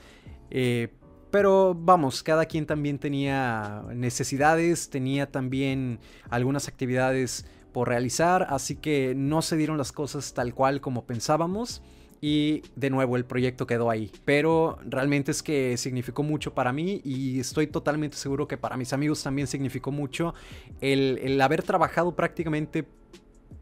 Eh, 0.49 0.93
pero 1.29 1.75
vamos, 1.77 2.23
cada 2.23 2.45
quien 2.45 2.65
también 2.65 2.99
tenía 2.99 3.83
necesidades, 3.93 4.89
tenía 4.89 5.29
también 5.29 5.99
algunas 6.29 6.69
actividades 6.69 7.45
por 7.73 7.89
realizar, 7.89 8.47
así 8.49 8.77
que 8.77 9.13
no 9.13 9.41
se 9.41 9.57
dieron 9.57 9.77
las 9.77 9.91
cosas 9.91 10.33
tal 10.33 10.53
cual 10.55 10.79
como 10.79 11.05
pensábamos 11.05 11.81
y 12.21 12.63
de 12.75 12.89
nuevo 12.89 13.15
el 13.15 13.25
proyecto 13.25 13.65
quedó 13.65 13.89
ahí. 13.89 14.11
Pero 14.25 14.77
realmente 14.85 15.31
es 15.31 15.41
que 15.41 15.77
significó 15.77 16.23
mucho 16.23 16.53
para 16.53 16.73
mí 16.73 17.01
y 17.03 17.39
estoy 17.39 17.67
totalmente 17.67 18.17
seguro 18.17 18.47
que 18.47 18.57
para 18.57 18.77
mis 18.77 18.93
amigos 18.93 19.23
también 19.23 19.47
significó 19.47 19.91
mucho 19.91 20.33
el, 20.81 21.39
haber 21.41 21.63
trabajado 21.63 22.15
prácticamente 22.15 22.85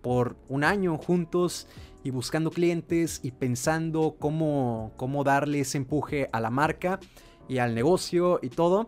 por 0.02 0.36
un 0.48 0.64
año 0.64 0.98
juntos 0.98 1.68
y 2.04 2.10
buscando 2.10 2.52
clientes 2.52 3.20
y 3.24 3.32
pensando 3.32 4.16
cómo, 4.20 4.94
cómo 4.98 5.24
darle 5.24 5.60
ese 5.60 5.78
empuje 5.78 6.30
a 6.32 6.40
la 6.40 6.50
marca 6.50 7.00
y 7.48 7.60
al 7.60 7.76
negocio 7.76 8.40
y 8.42 8.50
todo. 8.50 8.88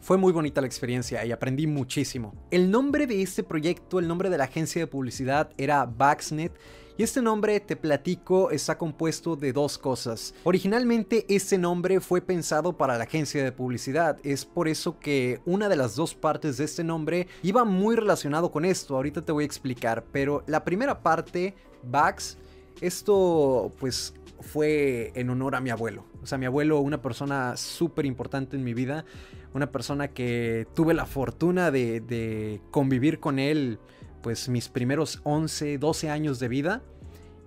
Fue 0.00 0.16
muy 0.16 0.32
bonita 0.32 0.60
la 0.60 0.66
experiencia 0.66 1.24
y 1.24 1.30
aprendí 1.30 1.68
muchísimo. 1.68 2.34
El 2.50 2.72
nombre 2.72 3.06
de 3.06 3.22
este 3.22 3.44
proyecto, 3.44 4.00
el 4.00 4.08
nombre 4.08 4.30
de 4.30 4.38
la 4.38 4.44
agencia 4.44 4.80
de 4.80 4.88
publicidad 4.88 5.50
era 5.56 5.84
Baxnet 5.84 6.52
y 6.96 7.02
este 7.02 7.22
nombre, 7.22 7.58
te 7.60 7.76
platico, 7.76 8.50
está 8.50 8.76
compuesto 8.76 9.36
de 9.36 9.52
dos 9.52 9.78
cosas. 9.78 10.34
Originalmente 10.44 11.24
este 11.28 11.58
nombre 11.58 12.00
fue 12.00 12.20
pensado 12.20 12.76
para 12.76 12.98
la 12.98 13.04
agencia 13.04 13.42
de 13.42 13.52
publicidad, 13.52 14.18
es 14.22 14.44
por 14.44 14.68
eso 14.68 14.98
que 14.98 15.40
una 15.44 15.68
de 15.68 15.76
las 15.76 15.96
dos 15.96 16.14
partes 16.14 16.58
de 16.58 16.64
este 16.64 16.84
nombre 16.84 17.28
iba 17.42 17.64
muy 17.64 17.96
relacionado 17.96 18.50
con 18.50 18.64
esto, 18.64 18.96
ahorita 18.96 19.22
te 19.22 19.32
voy 19.32 19.44
a 19.44 19.46
explicar, 19.46 20.04
pero 20.12 20.42
la 20.46 20.64
primera 20.64 21.02
parte, 21.02 21.54
Bax, 21.82 22.36
esto 22.80 23.72
pues 23.78 24.14
fue 24.40 25.12
en 25.14 25.30
honor 25.30 25.54
a 25.54 25.60
mi 25.60 25.70
abuelo. 25.70 26.04
O 26.22 26.26
sea, 26.26 26.38
mi 26.38 26.46
abuelo, 26.46 26.80
una 26.80 27.00
persona 27.00 27.56
súper 27.56 28.06
importante 28.06 28.56
en 28.56 28.64
mi 28.64 28.74
vida, 28.74 29.04
una 29.54 29.70
persona 29.70 30.08
que 30.08 30.66
tuve 30.74 30.94
la 30.94 31.06
fortuna 31.06 31.70
de, 31.70 32.00
de 32.00 32.60
convivir 32.70 33.20
con 33.20 33.38
él 33.38 33.78
pues 34.22 34.48
mis 34.48 34.68
primeros 34.68 35.20
11, 35.24 35.78
12 35.78 36.10
años 36.10 36.38
de 36.38 36.48
vida 36.48 36.82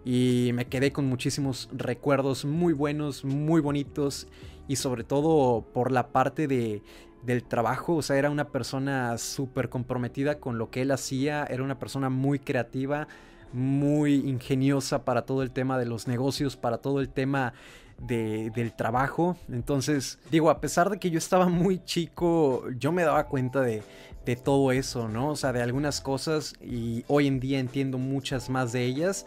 y 0.03 0.51
me 0.53 0.65
quedé 0.65 0.91
con 0.91 1.07
muchísimos 1.07 1.69
recuerdos 1.73 2.45
muy 2.45 2.73
buenos, 2.73 3.25
muy 3.25 3.61
bonitos 3.61 4.27
y 4.67 4.75
sobre 4.75 5.03
todo 5.03 5.65
por 5.73 5.91
la 5.91 6.09
parte 6.09 6.47
de, 6.47 6.83
del 7.23 7.43
trabajo, 7.43 7.95
o 7.95 8.01
sea, 8.01 8.17
era 8.17 8.29
una 8.29 8.49
persona 8.49 9.17
súper 9.17 9.69
comprometida 9.69 10.39
con 10.39 10.57
lo 10.57 10.69
que 10.69 10.83
él 10.83 10.91
hacía, 10.91 11.45
era 11.45 11.63
una 11.63 11.79
persona 11.79 12.09
muy 12.09 12.39
creativa, 12.39 13.07
muy 13.51 14.15
ingeniosa 14.15 15.05
para 15.05 15.23
todo 15.23 15.41
el 15.41 15.51
tema 15.51 15.77
de 15.79 15.85
los 15.85 16.07
negocios, 16.07 16.55
para 16.55 16.77
todo 16.79 16.99
el 16.99 17.09
tema 17.09 17.53
del 17.97 18.73
trabajo. 18.75 19.37
Entonces, 19.49 20.19
digo, 20.29 20.49
a 20.49 20.59
pesar 20.59 20.89
de 20.89 20.99
que 20.99 21.09
yo 21.09 21.17
estaba 21.17 21.47
muy 21.47 21.83
chico, 21.83 22.65
yo 22.77 22.91
me 22.91 23.03
daba 23.03 23.27
cuenta 23.27 23.61
de, 23.61 23.81
de 24.25 24.35
todo 24.35 24.71
eso, 24.71 25.07
¿no? 25.07 25.29
O 25.29 25.35
sea, 25.35 25.53
de 25.53 25.61
algunas 25.61 26.01
cosas 26.01 26.55
y 26.61 27.05
hoy 27.07 27.27
en 27.27 27.39
día 27.39 27.59
entiendo 27.59 27.97
muchas 27.97 28.49
más 28.49 28.71
de 28.71 28.83
ellas. 28.83 29.25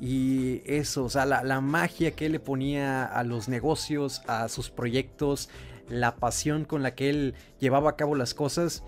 Y 0.00 0.62
eso, 0.64 1.04
o 1.04 1.10
sea, 1.10 1.26
la, 1.26 1.60
magia 1.60 2.12
que 2.12 2.26
él 2.26 2.32
le 2.32 2.40
ponía 2.40 3.04
a 3.04 3.24
los 3.24 3.48
negocios, 3.48 4.22
a 4.28 4.48
sus 4.48 4.70
proyectos, 4.70 5.48
la 5.88 6.14
pasión 6.14 6.64
con 6.64 6.84
la 6.84 6.94
que 6.94 7.10
él 7.10 7.34
llevaba 7.58 7.90
a 7.90 7.96
cabo 7.96 8.14
las 8.14 8.32
cosas, 8.32 8.84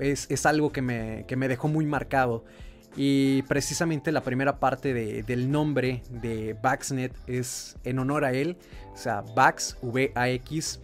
es, 0.00 0.46
algo 0.46 0.72
que 0.72 0.82
me, 0.82 1.24
que 1.28 1.36
me, 1.36 1.46
dejó 1.46 1.68
muy 1.68 1.86
marcado. 1.86 2.44
Y 2.96 3.42
precisamente 3.42 4.10
la 4.10 4.22
primera 4.22 4.58
parte 4.58 4.92
del 5.22 5.50
nombre 5.50 6.02
de 6.10 6.54
Baxnet 6.60 7.14
es 7.28 7.76
en 7.84 8.00
honor 8.00 8.24
a 8.24 8.32
él. 8.32 8.56
O 8.92 8.96
sea, 8.96 9.22
Bax, 9.22 9.78
V-A-X, 9.80 10.80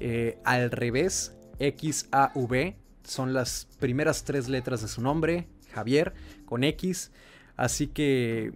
eh, 0.00 0.38
al 0.44 0.70
revés, 0.70 1.34
X-A-V. 1.58 2.76
Son 3.04 3.32
las 3.32 3.68
primeras 3.78 4.24
tres 4.24 4.48
letras 4.48 4.82
de 4.82 4.88
su 4.88 5.02
nombre, 5.02 5.46
Javier, 5.72 6.14
con 6.46 6.64
X. 6.64 7.10
Así 7.56 7.86
que, 7.86 8.52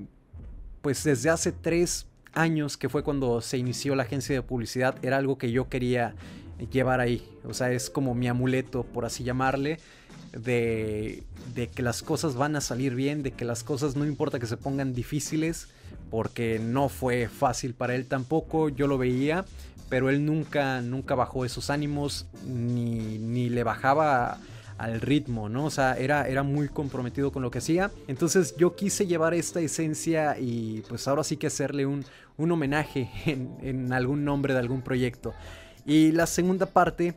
pues 0.82 1.04
desde 1.04 1.30
hace 1.30 1.52
tres 1.52 2.06
años, 2.32 2.76
que 2.76 2.88
fue 2.88 3.02
cuando 3.02 3.40
se 3.40 3.58
inició 3.58 3.94
la 3.94 4.04
agencia 4.04 4.34
de 4.34 4.42
publicidad, 4.42 4.96
era 5.04 5.16
algo 5.16 5.38
que 5.38 5.50
yo 5.50 5.68
quería 5.68 6.14
llevar 6.70 7.00
ahí. 7.00 7.28
O 7.44 7.54
sea, 7.54 7.70
es 7.72 7.90
como 7.90 8.14
mi 8.14 8.28
amuleto, 8.28 8.84
por 8.84 9.04
así 9.04 9.24
llamarle, 9.24 9.78
de, 10.32 11.22
de 11.54 11.68
que 11.68 11.82
las 11.82 12.02
cosas 12.02 12.34
van 12.34 12.56
a 12.56 12.60
salir 12.60 12.94
bien, 12.94 13.22
de 13.22 13.32
que 13.32 13.44
las 13.44 13.64
cosas 13.64 13.96
no 13.96 14.04
importa 14.04 14.38
que 14.38 14.46
se 14.46 14.56
pongan 14.56 14.92
difíciles, 14.92 15.68
porque 16.10 16.58
no 16.58 16.88
fue 16.88 17.28
fácil 17.28 17.74
para 17.74 17.94
él 17.94 18.06
tampoco, 18.06 18.68
yo 18.68 18.86
lo 18.86 18.98
veía, 18.98 19.44
pero 19.88 20.10
él 20.10 20.24
nunca, 20.24 20.80
nunca 20.80 21.14
bajó 21.14 21.44
esos 21.44 21.70
ánimos, 21.70 22.26
ni, 22.46 23.18
ni 23.18 23.48
le 23.48 23.62
bajaba 23.62 24.38
al 24.78 25.00
ritmo, 25.00 25.48
¿no? 25.48 25.66
O 25.66 25.70
sea, 25.70 25.94
era, 25.94 26.28
era 26.28 26.44
muy 26.44 26.68
comprometido 26.68 27.32
con 27.32 27.42
lo 27.42 27.50
que 27.50 27.58
hacía. 27.58 27.90
Entonces 28.06 28.56
yo 28.56 28.76
quise 28.76 29.06
llevar 29.06 29.34
esta 29.34 29.60
esencia 29.60 30.36
y 30.38 30.82
pues 30.88 31.08
ahora 31.08 31.24
sí 31.24 31.36
que 31.36 31.48
hacerle 31.48 31.84
un, 31.84 32.04
un 32.36 32.52
homenaje 32.52 33.10
en, 33.26 33.92
algún 33.92 34.24
nombre 34.24 34.54
de 34.54 34.60
algún 34.60 34.82
proyecto. 34.82 35.34
Y 35.84 36.12
la 36.12 36.26
segunda 36.26 36.66
parte, 36.66 37.14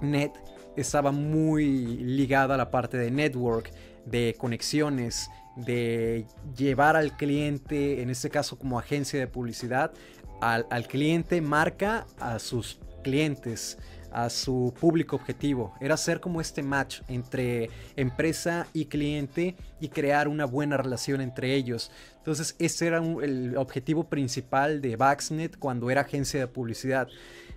Net, 0.00 0.32
estaba 0.76 1.12
muy 1.12 1.66
ligada 1.98 2.54
a 2.54 2.56
la 2.56 2.70
parte 2.70 2.96
de 2.96 3.10
network, 3.10 3.70
de 4.06 4.34
conexiones, 4.38 5.28
de 5.58 6.26
llevar 6.56 6.96
al 6.96 7.16
cliente, 7.16 8.02
en 8.02 8.10
este 8.10 8.30
caso 8.30 8.58
como 8.58 8.78
agencia 8.78 9.18
de 9.18 9.26
publicidad, 9.26 9.92
al, 10.40 10.66
al 10.70 10.86
cliente 10.86 11.40
marca 11.40 12.06
a 12.18 12.38
sus 12.38 12.78
clientes 13.02 13.78
a 14.12 14.30
su 14.30 14.74
público 14.78 15.16
objetivo. 15.16 15.74
Era 15.80 15.94
hacer 15.94 16.20
como 16.20 16.40
este 16.40 16.62
match 16.62 17.00
entre 17.08 17.70
empresa 17.96 18.66
y 18.72 18.86
cliente 18.86 19.56
y 19.80 19.88
crear 19.88 20.28
una 20.28 20.44
buena 20.44 20.76
relación 20.76 21.20
entre 21.20 21.54
ellos. 21.54 21.90
Entonces 22.16 22.56
ese 22.58 22.86
era 22.86 22.98
el 22.98 23.56
objetivo 23.56 24.08
principal 24.08 24.80
de 24.80 24.96
Baxnet 24.96 25.58
cuando 25.58 25.90
era 25.90 26.02
agencia 26.02 26.40
de 26.40 26.46
publicidad. 26.46 27.08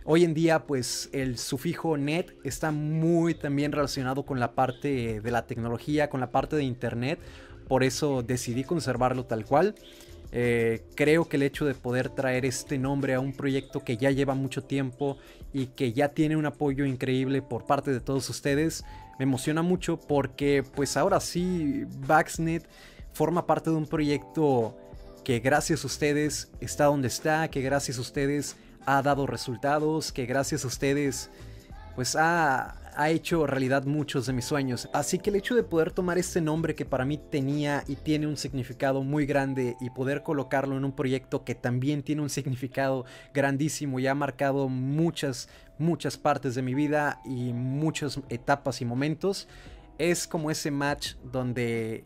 Hoy 0.04 0.24
en 0.24 0.34
día 0.34 0.66
pues 0.66 1.10
el 1.14 1.38
sufijo 1.38 1.98
net 1.98 2.34
está 2.44 2.72
muy 2.72 3.36
también 3.36 3.72
relacionado 3.72 4.26
con 4.26 4.40
la 4.40 4.54
parte 4.54 5.22
de 5.22 5.32
la 5.32 5.46
tecnología, 5.46 6.10
con 6.10 6.20
la 6.20 6.32
parte 6.32 6.56
de 6.56 6.64
internet. 6.64 7.20
Por 7.72 7.86
eso 7.86 8.22
decidí 8.22 8.66
conservarlo 8.66 9.24
tal 9.24 9.46
cual. 9.46 9.76
Eh, 10.34 10.84
creo 10.94 11.30
que 11.30 11.38
el 11.38 11.44
hecho 11.44 11.64
de 11.64 11.74
poder 11.74 12.10
traer 12.10 12.44
este 12.44 12.78
nombre 12.78 13.14
a 13.14 13.22
un 13.22 13.32
proyecto 13.32 13.86
que 13.86 13.96
ya 13.96 14.12
lleva 14.12 14.36
mucho 14.36 14.62
tiempo 14.62 15.18
y 15.54 15.68
que 15.68 15.94
ya 15.94 16.10
tiene 16.10 16.36
un 16.36 16.46
apoyo 16.46 16.84
increíble 16.84 17.42
por 17.42 17.66
parte 17.66 17.94
de 17.94 18.02
todos 18.02 18.30
ustedes 18.30 18.84
me 19.18 19.24
emociona 19.24 19.62
mucho 19.62 19.98
porque 19.98 20.66
pues 20.76 20.98
ahora 20.98 21.22
sí 21.22 21.86
Baxnet 22.06 22.68
forma 23.14 23.48
parte 23.48 23.70
de 23.70 23.78
un 23.78 23.88
proyecto 23.88 24.78
que 25.24 25.40
gracias 25.40 25.86
a 25.86 25.88
ustedes 25.88 26.52
está 26.60 26.86
donde 26.88 27.08
está, 27.08 27.48
que 27.48 27.62
gracias 27.62 28.00
a 28.00 28.02
ustedes 28.02 28.58
ha 28.86 29.02
dado 29.02 29.28
resultados, 29.28 30.12
que 30.12 30.26
gracias 30.26 30.66
a 30.66 30.68
ustedes 30.68 31.30
pues 31.96 32.18
ha, 32.18 32.81
ha 32.96 33.10
hecho 33.10 33.48
realidad 33.48 33.86
muchos 33.86 34.26
de 34.26 34.34
mis 34.34 34.46
sueños. 34.46 34.90
Así 34.94 35.20
que 35.20 35.30
el 35.30 35.36
hecho 35.38 35.56
de 35.56 35.64
poder 35.64 35.92
tomar 35.92 36.18
este 36.18 36.42
nombre 36.42 36.76
que 36.76 36.86
para 36.86 37.06
mí 37.06 37.18
tenía 37.18 37.84
y 37.88 37.96
tiene 37.96 38.28
un 38.28 38.38
significado 38.38 39.04
muy 39.04 39.26
grande 39.26 39.76
y 39.80 39.90
poder 39.90 40.24
colocarlo 40.24 40.78
en 40.78 40.86
un 40.86 40.92
proyecto 40.92 41.44
que 41.44 41.56
también 41.56 42.04
tiene 42.04 42.22
un 42.22 42.30
significado 42.30 43.06
grandísimo 43.34 44.00
y 44.00 44.08
ha 44.08 44.16
marcado 44.16 44.70
muchas, 44.70 45.50
muchas 45.78 46.18
partes 46.18 46.56
de 46.56 46.62
mi 46.62 46.74
vida 46.74 47.22
y 47.26 47.54
muchas 47.54 48.20
etapas 48.30 48.82
y 48.82 48.86
momentos, 48.86 49.48
es 49.98 50.28
como 50.28 50.52
ese 50.52 50.72
match 50.72 51.16
donde 51.32 52.06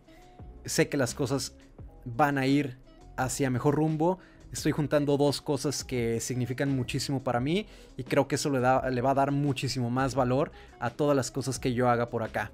sé 0.66 0.90
que 0.90 0.98
las 0.98 1.14
cosas 1.14 1.56
van 2.04 2.38
a 2.38 2.46
ir 2.46 2.78
hacia 3.18 3.50
mejor 3.50 3.76
rumbo 3.76 4.20
estoy 4.52 4.72
juntando 4.72 5.18
dos 5.18 5.42
cosas 5.42 5.84
que 5.84 6.20
significan 6.20 6.76
muchísimo 6.76 7.24
para 7.24 7.40
mí 7.40 7.66
y 7.98 8.04
creo 8.04 8.28
que 8.28 8.36
eso 8.36 8.50
le, 8.50 8.60
da, 8.60 8.90
le 8.90 9.02
va 9.02 9.12
a 9.12 9.16
dar 9.16 9.32
muchísimo 9.32 9.90
más 9.90 10.16
valor 10.16 10.52
a 10.80 10.90
todas 10.90 11.16
las 11.16 11.32
cosas 11.32 11.60
que 11.60 11.74
yo 11.74 11.90
haga 11.90 12.10
por 12.10 12.24
acá. 12.24 12.52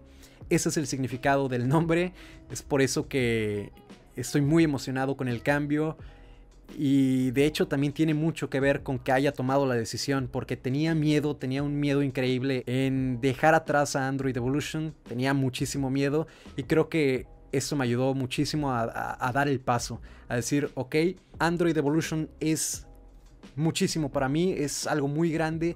Ese 0.49 0.69
es 0.69 0.77
el 0.77 0.87
significado 0.87 1.47
del 1.47 1.67
nombre, 1.67 2.13
es 2.49 2.61
por 2.61 2.81
eso 2.81 3.07
que 3.07 3.71
estoy 4.15 4.41
muy 4.41 4.63
emocionado 4.63 5.15
con 5.15 5.27
el 5.27 5.41
cambio 5.41 5.97
y 6.77 7.31
de 7.31 7.45
hecho 7.45 7.67
también 7.67 7.93
tiene 7.93 8.13
mucho 8.13 8.49
que 8.49 8.59
ver 8.59 8.81
con 8.81 8.99
que 8.99 9.11
haya 9.11 9.33
tomado 9.33 9.65
la 9.65 9.75
decisión 9.75 10.29
porque 10.31 10.57
tenía 10.57 10.95
miedo, 10.95 11.35
tenía 11.35 11.63
un 11.63 11.79
miedo 11.79 12.01
increíble 12.01 12.63
en 12.65 13.19
dejar 13.21 13.55
atrás 13.55 13.95
a 13.95 14.07
Android 14.07 14.35
Evolution, 14.35 14.93
tenía 15.07 15.33
muchísimo 15.33 15.89
miedo 15.89 16.27
y 16.55 16.63
creo 16.63 16.89
que 16.89 17.27
eso 17.51 17.75
me 17.75 17.83
ayudó 17.83 18.13
muchísimo 18.13 18.71
a, 18.71 19.31
dar 19.33 19.47
el 19.47 19.59
paso, 19.59 20.01
a 20.27 20.35
decir, 20.35 20.71
ok, 20.75 20.95
Android 21.39 21.75
Evolution 21.75 22.29
es 22.39 22.87
muchísimo 23.55 24.11
para 24.11 24.29
mí, 24.29 24.53
es 24.53 24.87
algo 24.87 25.07
muy 25.07 25.31
grande, 25.31 25.75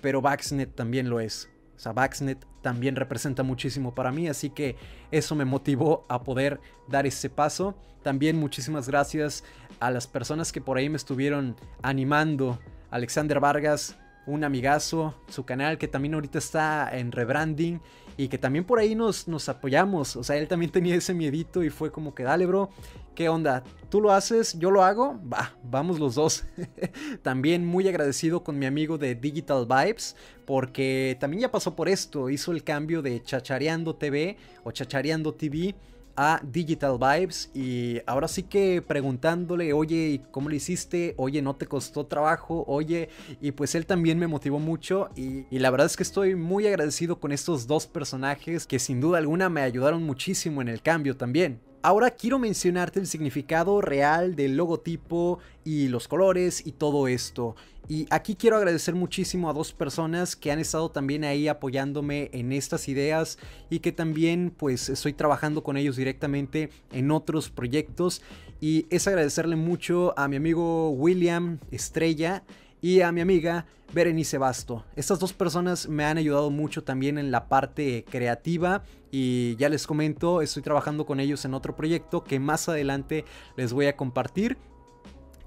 pero 0.00 0.20
Baxnet 0.20 0.74
también 0.74 1.08
lo 1.08 1.20
es. 1.20 1.48
O 1.76 1.78
sea, 1.78 1.92
Baxnet 1.92 2.44
también 2.62 2.96
representa 2.96 3.42
muchísimo 3.42 3.94
para 3.94 4.12
mí, 4.12 4.28
así 4.28 4.50
que 4.50 4.76
eso 5.10 5.34
me 5.34 5.44
motivó 5.44 6.06
a 6.08 6.22
poder 6.22 6.60
dar 6.88 7.06
ese 7.06 7.28
paso. 7.28 7.76
También 8.02 8.36
muchísimas 8.36 8.88
gracias 8.88 9.44
a 9.80 9.90
las 9.90 10.06
personas 10.06 10.52
que 10.52 10.60
por 10.60 10.76
ahí 10.76 10.88
me 10.88 10.96
estuvieron 10.96 11.56
animando. 11.82 12.58
Alexander 12.90 13.40
Vargas, 13.40 13.96
un 14.26 14.44
amigazo, 14.44 15.14
su 15.28 15.44
canal 15.44 15.78
que 15.78 15.88
también 15.88 16.14
ahorita 16.14 16.38
está 16.38 16.96
en 16.96 17.12
rebranding 17.12 17.80
y 18.16 18.28
que 18.28 18.38
también 18.38 18.64
por 18.64 18.78
ahí 18.78 18.94
nos, 18.94 19.28
nos 19.28 19.48
apoyamos. 19.48 20.16
O 20.16 20.24
sea, 20.24 20.36
él 20.36 20.48
también 20.48 20.70
tenía 20.70 20.94
ese 20.94 21.14
miedito 21.14 21.62
y 21.62 21.70
fue 21.70 21.90
como 21.90 22.14
que 22.14 22.22
dale, 22.22 22.46
bro. 22.46 22.70
¿Qué 23.14 23.28
onda? 23.28 23.62
¿Tú 23.90 24.00
lo 24.00 24.10
haces? 24.10 24.58
¿Yo 24.58 24.70
lo 24.70 24.82
hago? 24.82 25.20
Va, 25.30 25.54
vamos 25.62 25.98
los 25.98 26.14
dos. 26.14 26.44
también 27.22 27.64
muy 27.64 27.86
agradecido 27.86 28.42
con 28.42 28.58
mi 28.58 28.64
amigo 28.64 28.96
de 28.96 29.14
Digital 29.14 29.66
Vibes, 29.66 30.16
porque 30.46 31.16
también 31.20 31.42
ya 31.42 31.50
pasó 31.50 31.76
por 31.76 31.90
esto. 31.90 32.30
Hizo 32.30 32.52
el 32.52 32.64
cambio 32.64 33.02
de 33.02 33.22
Chachareando 33.22 33.96
TV 33.96 34.38
o 34.64 34.72
Chachareando 34.72 35.34
TV 35.34 35.74
a 36.16 36.40
Digital 36.42 36.98
Vibes 36.98 37.50
y 37.54 38.00
ahora 38.06 38.28
sí 38.28 38.42
que 38.42 38.82
preguntándole, 38.82 39.72
oye, 39.72 40.22
¿cómo 40.30 40.48
lo 40.48 40.54
hiciste? 40.54 41.14
Oye, 41.16 41.42
¿no 41.42 41.56
te 41.56 41.66
costó 41.66 42.06
trabajo? 42.06 42.64
Oye, 42.66 43.08
y 43.40 43.52
pues 43.52 43.74
él 43.74 43.86
también 43.86 44.18
me 44.18 44.26
motivó 44.26 44.58
mucho 44.58 45.10
y, 45.16 45.46
y, 45.50 45.58
la 45.58 45.70
verdad 45.70 45.86
es 45.86 45.96
que 45.96 46.02
estoy 46.02 46.34
muy 46.34 46.66
agradecido 46.66 47.18
con 47.18 47.32
estos 47.32 47.66
dos 47.66 47.86
personajes 47.86 48.66
que 48.66 48.78
sin 48.78 49.00
duda 49.00 49.18
alguna 49.18 49.48
me 49.48 49.62
ayudaron 49.62 50.02
muchísimo 50.02 50.60
en 50.60 50.68
el 50.68 50.82
cambio 50.82 51.16
también. 51.16 51.60
Ahora 51.84 52.12
quiero 52.12 52.38
mencionarte 52.38 53.00
el 53.00 53.08
significado 53.08 53.80
real 53.80 54.36
del 54.36 54.56
logotipo 54.56 55.40
y 55.64 55.88
los 55.88 56.06
colores 56.06 56.64
y 56.64 56.70
todo 56.70 57.08
esto. 57.08 57.56
Y 57.88 58.06
aquí 58.10 58.36
quiero 58.36 58.56
agradecer 58.56 58.94
muchísimo 58.94 59.50
a 59.50 59.52
dos 59.52 59.72
personas 59.72 60.36
que 60.36 60.52
han 60.52 60.60
estado 60.60 60.92
también 60.92 61.24
ahí 61.24 61.48
apoyándome 61.48 62.30
en 62.32 62.52
estas 62.52 62.88
ideas 62.88 63.36
y 63.68 63.80
que 63.80 63.90
también 63.90 64.54
pues 64.56 64.88
estoy 64.88 65.12
trabajando 65.12 65.64
con 65.64 65.76
ellos 65.76 65.96
directamente 65.96 66.70
en 66.92 67.10
otros 67.10 67.50
proyectos. 67.50 68.22
Y 68.60 68.86
es 68.90 69.08
agradecerle 69.08 69.56
mucho 69.56 70.14
a 70.16 70.28
mi 70.28 70.36
amigo 70.36 70.90
William 70.90 71.58
Estrella 71.72 72.44
y 72.82 73.00
a 73.00 73.12
mi 73.12 73.20
amiga 73.20 73.64
Berenice 73.94 74.36
Basto. 74.38 74.84
Estas 74.96 75.20
dos 75.20 75.32
personas 75.32 75.88
me 75.88 76.04
han 76.04 76.18
ayudado 76.18 76.50
mucho 76.50 76.82
también 76.82 77.16
en 77.16 77.30
la 77.30 77.48
parte 77.48 78.04
creativa 78.10 78.82
y 79.12 79.54
ya 79.56 79.68
les 79.68 79.86
comento, 79.86 80.42
estoy 80.42 80.62
trabajando 80.62 81.06
con 81.06 81.20
ellos 81.20 81.44
en 81.44 81.54
otro 81.54 81.76
proyecto 81.76 82.24
que 82.24 82.40
más 82.40 82.68
adelante 82.68 83.24
les 83.56 83.72
voy 83.72 83.86
a 83.86 83.96
compartir. 83.96 84.58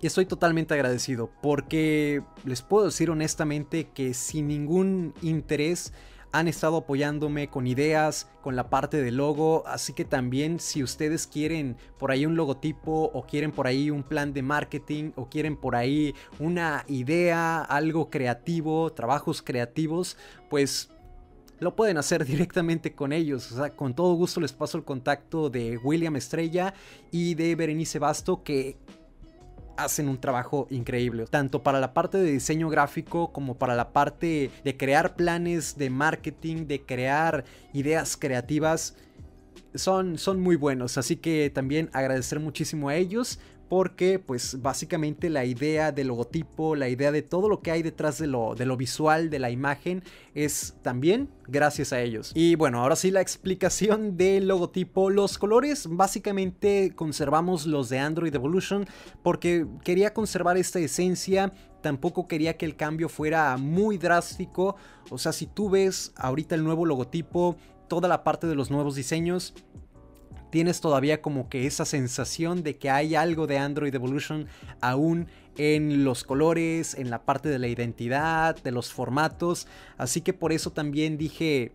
Y 0.02 0.08
estoy 0.08 0.26
totalmente 0.26 0.74
agradecido 0.74 1.30
porque 1.41 2.21
les 2.45 2.62
puedo 2.62 2.86
decir 2.86 3.10
honestamente 3.10 3.89
que 3.93 4.13
sin 4.13 4.48
ningún 4.48 5.13
interés 5.21 5.93
han 6.38 6.50
estado 6.50 6.78
apoyándome 6.78 7.50
con 7.50 7.65
ideas, 7.65 8.30
con 8.41 8.58
la 8.58 8.69
parte 8.69 9.02
del 9.02 9.15
logo, 9.15 9.63
así 9.67 9.93
que 9.93 10.04
también 10.04 10.60
si 10.60 10.84
ustedes 10.84 11.28
quieren 11.28 11.78
por 11.98 12.12
ahí 12.12 12.26
un 12.26 12.36
logotipo 12.36 13.10
o 13.13 13.26
quieren 13.26 13.54
por 13.54 13.67
ahí 13.67 13.89
un 13.89 14.04
plan 14.04 14.34
de 14.34 14.41
marketing 14.41 15.12
o 15.15 15.30
quieren 15.30 15.56
por 15.56 15.78
ahí 15.78 16.13
una 16.38 16.84
idea, 16.89 17.62
algo 17.62 18.10
creativo, 18.10 18.91
trabajos 18.91 19.41
creativos, 19.41 20.17
pues 20.50 20.89
lo 21.60 21.74
pueden 21.74 21.98
hacer 21.98 22.26
directamente 22.26 22.93
con 22.93 23.13
ellos. 23.13 23.50
O 23.54 23.56
sea, 23.56 23.69
con 23.69 23.95
todo 23.95 24.13
gusto 24.15 24.41
les 24.41 24.52
paso 24.52 24.78
el 24.78 24.84
contacto 24.84 25.50
de 25.50 25.78
William 25.78 26.17
Estrella 26.17 26.74
y 27.12 27.36
de 27.36 27.56
Berenice 27.56 27.98
Basto 27.98 28.43
que 28.43 28.78
hacen 29.77 30.09
un 30.09 30.19
trabajo 30.19 30.67
increíble, 30.69 31.25
tanto 31.29 31.63
para 31.63 31.79
la 31.79 31.93
parte 31.93 32.17
de 32.17 32.31
diseño 32.31 32.69
gráfico 32.69 33.31
como 33.31 33.55
para 33.55 33.75
la 33.75 33.91
parte 33.93 34.51
de 34.63 34.77
crear 34.77 35.15
planes 35.15 35.77
de 35.77 35.89
marketing, 35.89 36.67
de 36.67 36.81
crear 36.81 37.45
ideas 37.73 38.17
creativas. 38.17 38.95
Son, 39.73 40.17
son 40.17 40.39
muy 40.39 40.55
buenos, 40.55 40.97
así 40.97 41.17
que 41.17 41.51
también 41.53 41.89
agradecer 41.91 42.39
muchísimo 42.39 42.88
a 42.89 42.95
ellos 42.95 43.39
porque 43.69 44.19
pues 44.19 44.62
básicamente 44.62 45.30
la 45.30 45.45
idea 45.45 45.91
del 45.91 46.08
logotipo, 46.08 46.75
la 46.75 46.89
idea 46.89 47.12
de 47.12 47.21
todo 47.21 47.49
lo 47.49 47.62
que 47.62 47.71
hay 47.71 47.82
detrás 47.82 48.17
de 48.17 48.28
lo, 48.28 48.56
de 48.56 48.65
lo 48.65 48.78
visual, 48.78 49.30
de 49.30 49.39
la 49.39 49.49
imagen, 49.49 50.04
es 50.34 50.75
también 50.82 51.30
gracias 51.47 51.93
a 51.93 52.01
ellos. 52.01 52.32
Y 52.36 52.56
bueno, 52.56 52.82
ahora 52.82 52.95
sí 52.95 53.12
la 53.12 53.21
explicación 53.21 54.17
del 54.17 54.47
logotipo. 54.47 55.10
Los 55.10 55.38
colores 55.38 55.88
básicamente 55.89 56.93
conservamos 56.95 57.65
los 57.65 57.89
de 57.89 57.99
Android 57.99 58.34
Evolution 58.34 58.86
porque 59.23 59.65
quería 59.84 60.13
conservar 60.13 60.58
esta 60.58 60.80
esencia 60.80 61.51
tampoco 61.86 62.28
quería 62.28 62.58
que 62.58 62.65
el 62.65 62.75
cambio 62.75 63.10
fuera 63.10 63.58
muy 63.58 63.99
drástico. 63.99 64.75
O 65.12 65.19
sea, 65.19 65.32
si 65.32 65.45
tú 65.45 65.69
ves 65.69 66.13
ahorita 66.15 66.56
el 66.56 66.63
nuevo 66.63 66.84
logotipo, 66.84 67.58
toda 67.88 68.08
la 68.10 68.23
parte 68.23 68.47
de 68.47 68.56
los 68.56 68.71
nuevos 68.71 68.95
diseños, 68.95 69.54
tienes 70.56 70.80
todavía 70.80 71.22
como 71.22 71.50
que 71.50 71.68
esa 71.68 71.84
sensación 71.84 72.63
de 72.63 72.78
que 72.78 72.89
hay 72.89 73.13
algo 73.13 73.46
de 73.46 73.58
Android 73.58 73.94
Evolution 73.94 74.48
aún 74.80 75.28
en 75.58 76.06
los 76.06 76.24
colores, 76.24 76.94
en 76.94 77.10
la 77.10 77.26
parte 77.26 77.50
de 77.50 77.60
la 77.60 77.68
identidad, 77.68 78.56
de 78.63 78.72
los 78.72 78.94
formatos. 78.94 79.68
Así 79.98 80.22
que 80.22 80.32
por 80.32 80.54
eso 80.54 80.72
también 80.72 81.18
dije, 81.18 81.74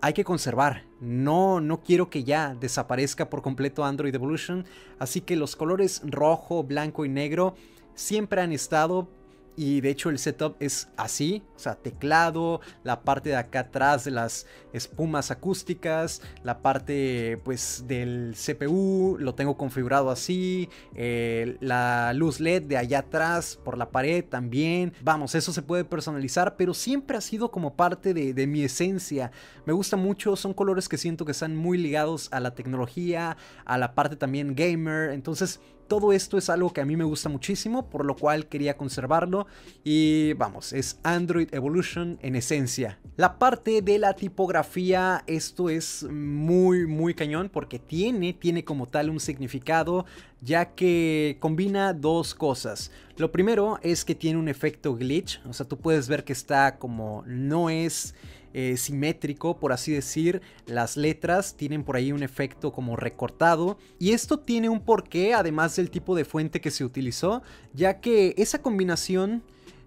hay 0.00 0.14
que 0.14 0.24
conservar. 0.24 0.84
No, 0.98 1.60
no 1.60 1.82
quiero 1.82 2.08
que 2.08 2.24
ya 2.24 2.54
desaparezca 2.58 3.28
por 3.28 3.42
completo 3.42 3.84
Android 3.84 4.14
Evolution. 4.14 4.64
Así 4.98 5.20
que 5.20 5.36
los 5.36 5.54
colores 5.54 6.00
rojo, 6.02 6.64
blanco 6.64 7.04
y 7.04 7.10
negro 7.10 7.54
siempre 7.94 8.40
han 8.40 8.52
estado 8.52 9.10
y 9.56 9.80
de 9.80 9.90
hecho 9.90 10.10
el 10.10 10.18
setup 10.18 10.56
es 10.60 10.88
así, 10.96 11.42
o 11.56 11.58
sea, 11.58 11.74
teclado, 11.74 12.60
la 12.84 13.00
parte 13.00 13.30
de 13.30 13.36
acá 13.36 13.60
atrás 13.60 14.04
de 14.04 14.10
las 14.10 14.46
espumas 14.72 15.30
acústicas, 15.30 16.20
la 16.42 16.60
parte 16.60 17.40
pues 17.44 17.84
del 17.86 18.34
CPU, 18.34 19.16
lo 19.18 19.34
tengo 19.34 19.56
configurado 19.56 20.10
así, 20.10 20.68
eh, 20.94 21.56
la 21.60 22.12
luz 22.12 22.40
LED 22.40 22.64
de 22.64 22.76
allá 22.76 23.00
atrás 23.00 23.58
por 23.64 23.78
la 23.78 23.90
pared 23.90 24.24
también, 24.24 24.92
vamos, 25.02 25.34
eso 25.34 25.52
se 25.52 25.62
puede 25.62 25.84
personalizar, 25.84 26.56
pero 26.56 26.74
siempre 26.74 27.16
ha 27.16 27.22
sido 27.22 27.50
como 27.50 27.74
parte 27.74 28.12
de, 28.12 28.34
de 28.34 28.46
mi 28.46 28.62
esencia, 28.62 29.30
me 29.64 29.72
gusta 29.72 29.96
mucho, 29.96 30.36
son 30.36 30.52
colores 30.52 30.88
que 30.88 30.98
siento 30.98 31.24
que 31.24 31.32
están 31.32 31.56
muy 31.56 31.78
ligados 31.78 32.28
a 32.32 32.40
la 32.40 32.54
tecnología, 32.54 33.36
a 33.64 33.78
la 33.78 33.94
parte 33.94 34.16
también 34.16 34.54
gamer, 34.54 35.10
entonces 35.10 35.60
todo 35.86 36.12
esto 36.12 36.38
es 36.38 36.50
algo 36.50 36.72
que 36.72 36.80
a 36.80 36.84
mí 36.84 36.96
me 36.96 37.04
gusta 37.04 37.28
muchísimo, 37.28 37.88
por 37.88 38.04
lo 38.04 38.16
cual 38.16 38.46
quería 38.46 38.76
conservarlo 38.76 39.46
y 39.84 40.32
vamos, 40.34 40.72
es 40.72 40.98
Android 41.02 41.48
Evolution 41.52 42.18
en 42.22 42.36
esencia. 42.36 42.98
La 43.16 43.38
parte 43.38 43.82
de 43.82 43.98
la 43.98 44.14
tipografía, 44.14 45.24
esto 45.26 45.70
es 45.70 46.04
muy 46.10 46.86
muy 46.86 47.14
cañón 47.14 47.48
porque 47.52 47.78
tiene, 47.78 48.32
tiene 48.32 48.64
como 48.64 48.86
tal 48.86 49.10
un 49.10 49.20
significado 49.20 50.06
ya 50.40 50.74
que 50.74 51.38
combina 51.40 51.92
dos 51.92 52.34
cosas. 52.34 52.90
Lo 53.16 53.32
primero 53.32 53.78
es 53.82 54.04
que 54.04 54.14
tiene 54.14 54.38
un 54.38 54.48
efecto 54.48 54.94
glitch, 54.94 55.40
o 55.46 55.52
sea, 55.52 55.66
tú 55.66 55.78
puedes 55.78 56.08
ver 56.08 56.24
que 56.24 56.32
está 56.32 56.78
como 56.78 57.24
no 57.26 57.70
es 57.70 58.14
eh, 58.58 58.78
simétrico, 58.78 59.58
por 59.58 59.74
así 59.74 59.92
decir. 59.92 60.40
Las 60.64 60.96
letras 60.96 61.58
tienen 61.58 61.84
por 61.84 61.94
ahí 61.94 62.10
un 62.10 62.22
efecto 62.22 62.72
como 62.72 62.96
recortado. 62.96 63.76
Y 63.98 64.12
esto 64.12 64.38
tiene 64.38 64.70
un 64.70 64.80
porqué, 64.80 65.34
además 65.34 65.76
del 65.76 65.90
tipo 65.90 66.16
de 66.16 66.24
fuente 66.24 66.62
que 66.62 66.70
se 66.70 66.82
utilizó, 66.82 67.42
ya 67.74 68.00
que 68.00 68.34
esa 68.38 68.62
combinación 68.62 69.42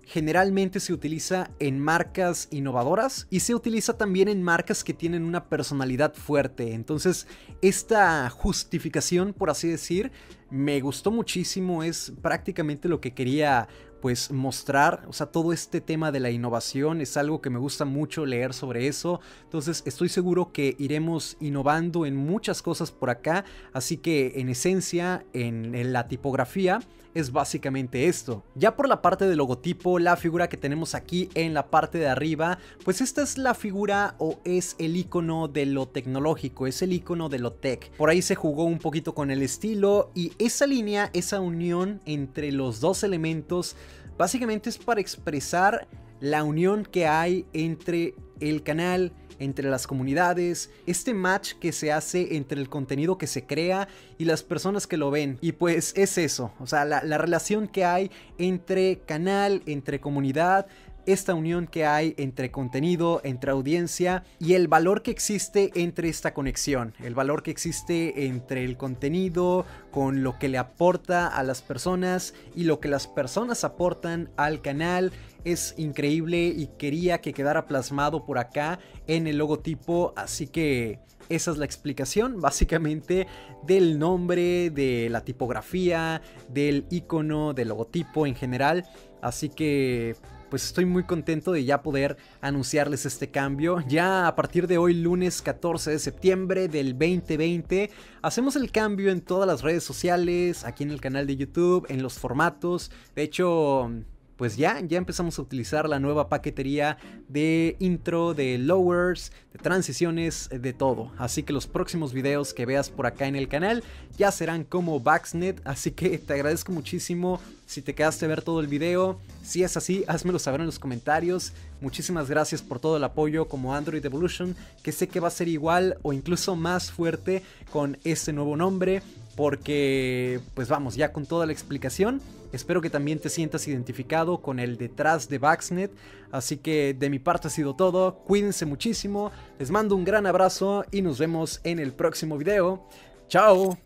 generalmente 0.05 0.79
se 0.79 0.93
utiliza 0.93 1.49
en 1.57 1.79
marcas 1.79 2.47
innovadoras 2.51 3.25
y 3.31 3.39
se 3.39 3.55
utiliza 3.55 3.97
también 3.97 4.27
en 4.27 4.43
marcas 4.43 4.83
que 4.83 4.93
tienen 4.93 5.23
una 5.23 5.49
personalidad 5.49 6.13
fuerte. 6.13 6.75
Entonces, 6.75 7.25
esta 7.63 8.29
justificación, 8.29 9.33
por 9.33 9.49
así 9.49 9.67
decir, 9.67 10.11
me 10.51 10.79
gustó 10.79 11.09
muchísimo, 11.09 11.81
es 11.81 12.13
prácticamente 12.21 12.87
lo 12.87 13.01
que 13.01 13.15
quería 13.15 13.67
pues 14.01 14.31
mostrar, 14.31 15.05
o 15.07 15.13
sea, 15.13 15.27
todo 15.27 15.53
este 15.53 15.81
tema 15.81 16.11
de 16.11 16.19
la 16.19 16.31
innovación 16.31 17.01
es 17.01 17.17
algo 17.17 17.41
que 17.41 17.49
me 17.49 17.59
gusta 17.59 17.85
mucho 17.85 18.25
leer 18.25 18.53
sobre 18.53 18.87
eso, 18.87 19.19
entonces 19.43 19.83
estoy 19.85 20.09
seguro 20.09 20.51
que 20.51 20.75
iremos 20.79 21.37
innovando 21.39 22.05
en 22.05 22.15
muchas 22.15 22.61
cosas 22.61 22.91
por 22.91 23.09
acá, 23.09 23.45
así 23.73 23.97
que 23.97 24.33
en 24.35 24.49
esencia, 24.49 25.25
en, 25.33 25.93
la 25.93 26.07
tipografía, 26.07 26.79
es 27.13 27.31
básicamente 27.31 28.07
esto. 28.07 28.43
Ya 28.55 28.75
por 28.75 28.87
la 28.87 29.01
parte 29.01 29.27
del 29.27 29.37
logotipo, 29.37 29.99
la 29.99 30.15
figura 30.17 30.49
que 30.49 30.57
tenemos 30.57 30.95
aquí 30.95 31.29
en 31.33 31.53
la 31.53 31.69
parte 31.69 31.97
de 31.97 32.07
arriba, 32.07 32.59
pues 32.83 33.01
esta 33.01 33.21
es 33.21 33.37
la 33.37 33.53
figura 33.53 34.15
o 34.17 34.39
es 34.43 34.75
el 34.79 34.95
icono 34.95 35.47
de 35.47 35.65
lo 35.65 35.87
tecnológico, 35.87 36.67
es 36.67 36.81
el 36.81 36.93
icono 36.93 37.29
de 37.29 37.39
lo 37.39 37.53
tech. 37.53 37.91
Por 37.97 38.09
ahí 38.09 38.21
se 38.21 38.35
jugó 38.35 38.65
un 38.65 38.79
poquito 38.79 39.13
con 39.13 39.31
el 39.31 39.41
estilo 39.41 40.11
y 40.15 40.33
esa 40.39 40.67
línea, 40.67 41.09
esa 41.13 41.39
unión 41.39 42.01
entre 42.05 42.51
los 42.51 42.79
dos 42.79 43.03
elementos 43.03 43.75
Básicamente 44.19 44.69
es 44.69 44.77
para 44.77 44.99
expresar 44.99 45.87
la 46.19 46.43
unión 46.43 46.83
que 46.83 47.07
hay 47.07 47.45
entre 47.53 48.15
el 48.39 48.63
canal, 48.63 49.13
entre 49.39 49.69
las 49.69 49.87
comunidades, 49.87 50.69
este 50.85 51.13
match 51.13 51.53
que 51.53 51.71
se 51.71 51.91
hace 51.91 52.35
entre 52.35 52.59
el 52.59 52.69
contenido 52.69 53.17
que 53.17 53.27
se 53.27 53.45
crea 53.45 53.87
y 54.17 54.25
las 54.25 54.43
personas 54.43 54.85
que 54.85 54.97
lo 54.97 55.11
ven. 55.11 55.37
Y 55.41 55.53
pues 55.53 55.93
es 55.95 56.17
eso, 56.17 56.51
o 56.59 56.67
sea, 56.67 56.85
la, 56.85 57.03
la 57.03 57.17
relación 57.17 57.67
que 57.67 57.85
hay 57.85 58.11
entre 58.37 58.99
canal, 58.99 59.63
entre 59.65 59.99
comunidad, 59.99 60.67
esta 61.05 61.33
unión 61.33 61.67
que 61.67 61.85
hay 61.85 62.13
entre 62.17 62.51
contenido, 62.51 63.21
entre 63.23 63.51
audiencia 63.51 64.23
y 64.39 64.53
el 64.53 64.67
valor 64.67 65.01
que 65.01 65.11
existe 65.11 65.71
entre 65.75 66.09
esta 66.09 66.33
conexión, 66.33 66.93
el 67.03 67.15
valor 67.15 67.43
que 67.43 67.51
existe 67.51 68.25
entre 68.25 68.63
el 68.63 68.77
contenido 68.77 69.65
con 69.91 70.23
lo 70.23 70.37
que 70.37 70.49
le 70.49 70.57
aporta 70.57 71.27
a 71.27 71.43
las 71.43 71.61
personas 71.61 72.33
y 72.55 72.63
lo 72.63 72.79
que 72.79 72.87
las 72.87 73.07
personas 73.07 73.63
aportan 73.63 74.29
al 74.37 74.61
canal. 74.61 75.11
Es 75.45 75.73
increíble 75.77 76.47
y 76.47 76.67
quería 76.77 77.21
que 77.21 77.33
quedara 77.33 77.65
plasmado 77.65 78.25
por 78.25 78.37
acá 78.37 78.79
en 79.07 79.27
el 79.27 79.37
logotipo, 79.37 80.13
así 80.15 80.47
que 80.47 80.99
esa 81.29 81.51
es 81.51 81.57
la 81.57 81.65
explicación 81.65 82.41
básicamente 82.41 83.27
del 83.63 83.99
nombre, 83.99 84.69
de 84.69 85.09
la 85.09 85.21
tipografía, 85.21 86.21
del 86.49 86.85
icono, 86.89 87.53
del 87.53 87.69
logotipo 87.69 88.25
en 88.25 88.35
general, 88.35 88.85
así 89.21 89.49
que 89.49 90.15
pues 90.49 90.65
estoy 90.65 90.85
muy 90.85 91.03
contento 91.03 91.51
de 91.51 91.63
ya 91.63 91.81
poder 91.81 92.17
anunciarles 92.41 93.05
este 93.05 93.29
cambio. 93.29 93.83
Ya 93.87 94.27
a 94.27 94.35
partir 94.35 94.67
de 94.67 94.77
hoy, 94.77 94.93
lunes 94.93 95.41
14 95.41 95.91
de 95.91 95.99
septiembre 95.99 96.67
del 96.67 96.93
2020, 96.93 97.91
hacemos 98.21 98.55
el 98.55 98.71
cambio 98.71 99.11
en 99.11 99.21
todas 99.21 99.47
las 99.47 99.61
redes 99.61 99.83
sociales, 99.83 100.65
aquí 100.65 100.83
en 100.83 100.91
el 100.91 101.01
canal 101.01 101.27
de 101.27 101.37
YouTube, 101.37 101.85
en 101.89 102.01
los 102.01 102.19
formatos. 102.19 102.91
De 103.15 103.23
hecho 103.23 103.91
pues 104.39 104.55
ya, 104.55 104.79
ya 104.79 104.97
empezamos 104.97 105.37
a 105.37 105.41
utilizar 105.41 105.89
la 105.89 105.99
nueva 105.99 106.29
paquetería 106.29 106.97
de 107.27 107.75
intro, 107.79 108.33
de 108.33 108.57
lowers, 108.57 109.33
de 109.51 109.59
transiciones, 109.59 110.47
de 110.49 110.71
todo. 110.71 111.11
Así 111.17 111.43
que 111.43 111.51
los 111.51 111.67
próximos 111.67 112.13
videos 112.13 112.53
que 112.53 112.65
veas 112.65 112.89
por 112.89 113.05
acá 113.05 113.27
en 113.27 113.35
el 113.35 113.49
canal 113.49 113.83
ya 114.17 114.31
serán 114.31 114.63
como 114.63 115.01
Baxnet. 115.01 115.61
Así 115.65 115.91
que 115.91 116.17
te 116.17 116.35
agradezco 116.35 116.71
muchísimo 116.71 117.41
si 117.69 117.83
te 117.83 117.93
quedaste 117.93 118.25
a 118.25 118.27
ver 118.27 118.41
todo 118.41 118.61
el 118.61 118.67
video. 118.67 119.19
Si 119.43 119.61
es 119.61 119.77
así, 119.77 120.03
házmelo 120.07 120.39
saber 120.39 120.59
en 120.59 120.65
los 120.65 120.79
comentarios. 120.79 121.53
Muchísimas 121.81 122.27
gracias 122.27 122.63
por 122.63 122.79
todo 122.79 122.97
el 122.97 123.03
apoyo 123.03 123.47
como 123.47 123.75
Android 123.75 124.03
Evolution, 124.03 124.55
que 124.81 124.91
sé 124.91 125.07
que 125.07 125.19
va 125.19 125.27
a 125.27 125.31
ser 125.31 125.47
igual 125.47 125.99
o 126.01 126.11
incluso 126.11 126.55
más 126.55 126.91
fuerte 126.91 127.43
con 127.71 127.99
este 128.03 128.33
nuevo 128.33 128.57
nombre 128.57 129.03
porque 129.35 130.41
pues 130.55 130.67
vamos 130.67 130.95
ya 130.95 131.13
con 131.13 131.27
toda 131.27 131.45
la 131.45 131.51
explicación. 131.51 132.21
Espero 132.51 132.81
que 132.81 132.89
también 132.89 133.19
te 133.19 133.29
sientas 133.29 133.67
identificado 133.67 134.41
con 134.41 134.59
el 134.59 134.75
detrás 134.79 135.29
de 135.29 135.37
Baxnet. 135.37 135.91
Así 136.31 136.57
que 136.57 136.95
de 136.97 137.09
mi 137.11 137.19
parte 137.19 137.49
ha 137.49 137.51
sido 137.51 137.75
todo. 137.75 138.15
Cuídense 138.25 138.65
muchísimo. 138.65 139.31
Les 139.59 139.69
mando 139.69 139.95
un 139.95 140.05
gran 140.05 140.25
abrazo 140.25 140.85
y 140.89 141.03
nos 141.03 141.19
vemos 141.19 141.61
en 141.63 141.77
el 141.77 141.93
próximo 141.93 142.35
video. 142.35 142.89
Chao. 143.27 143.77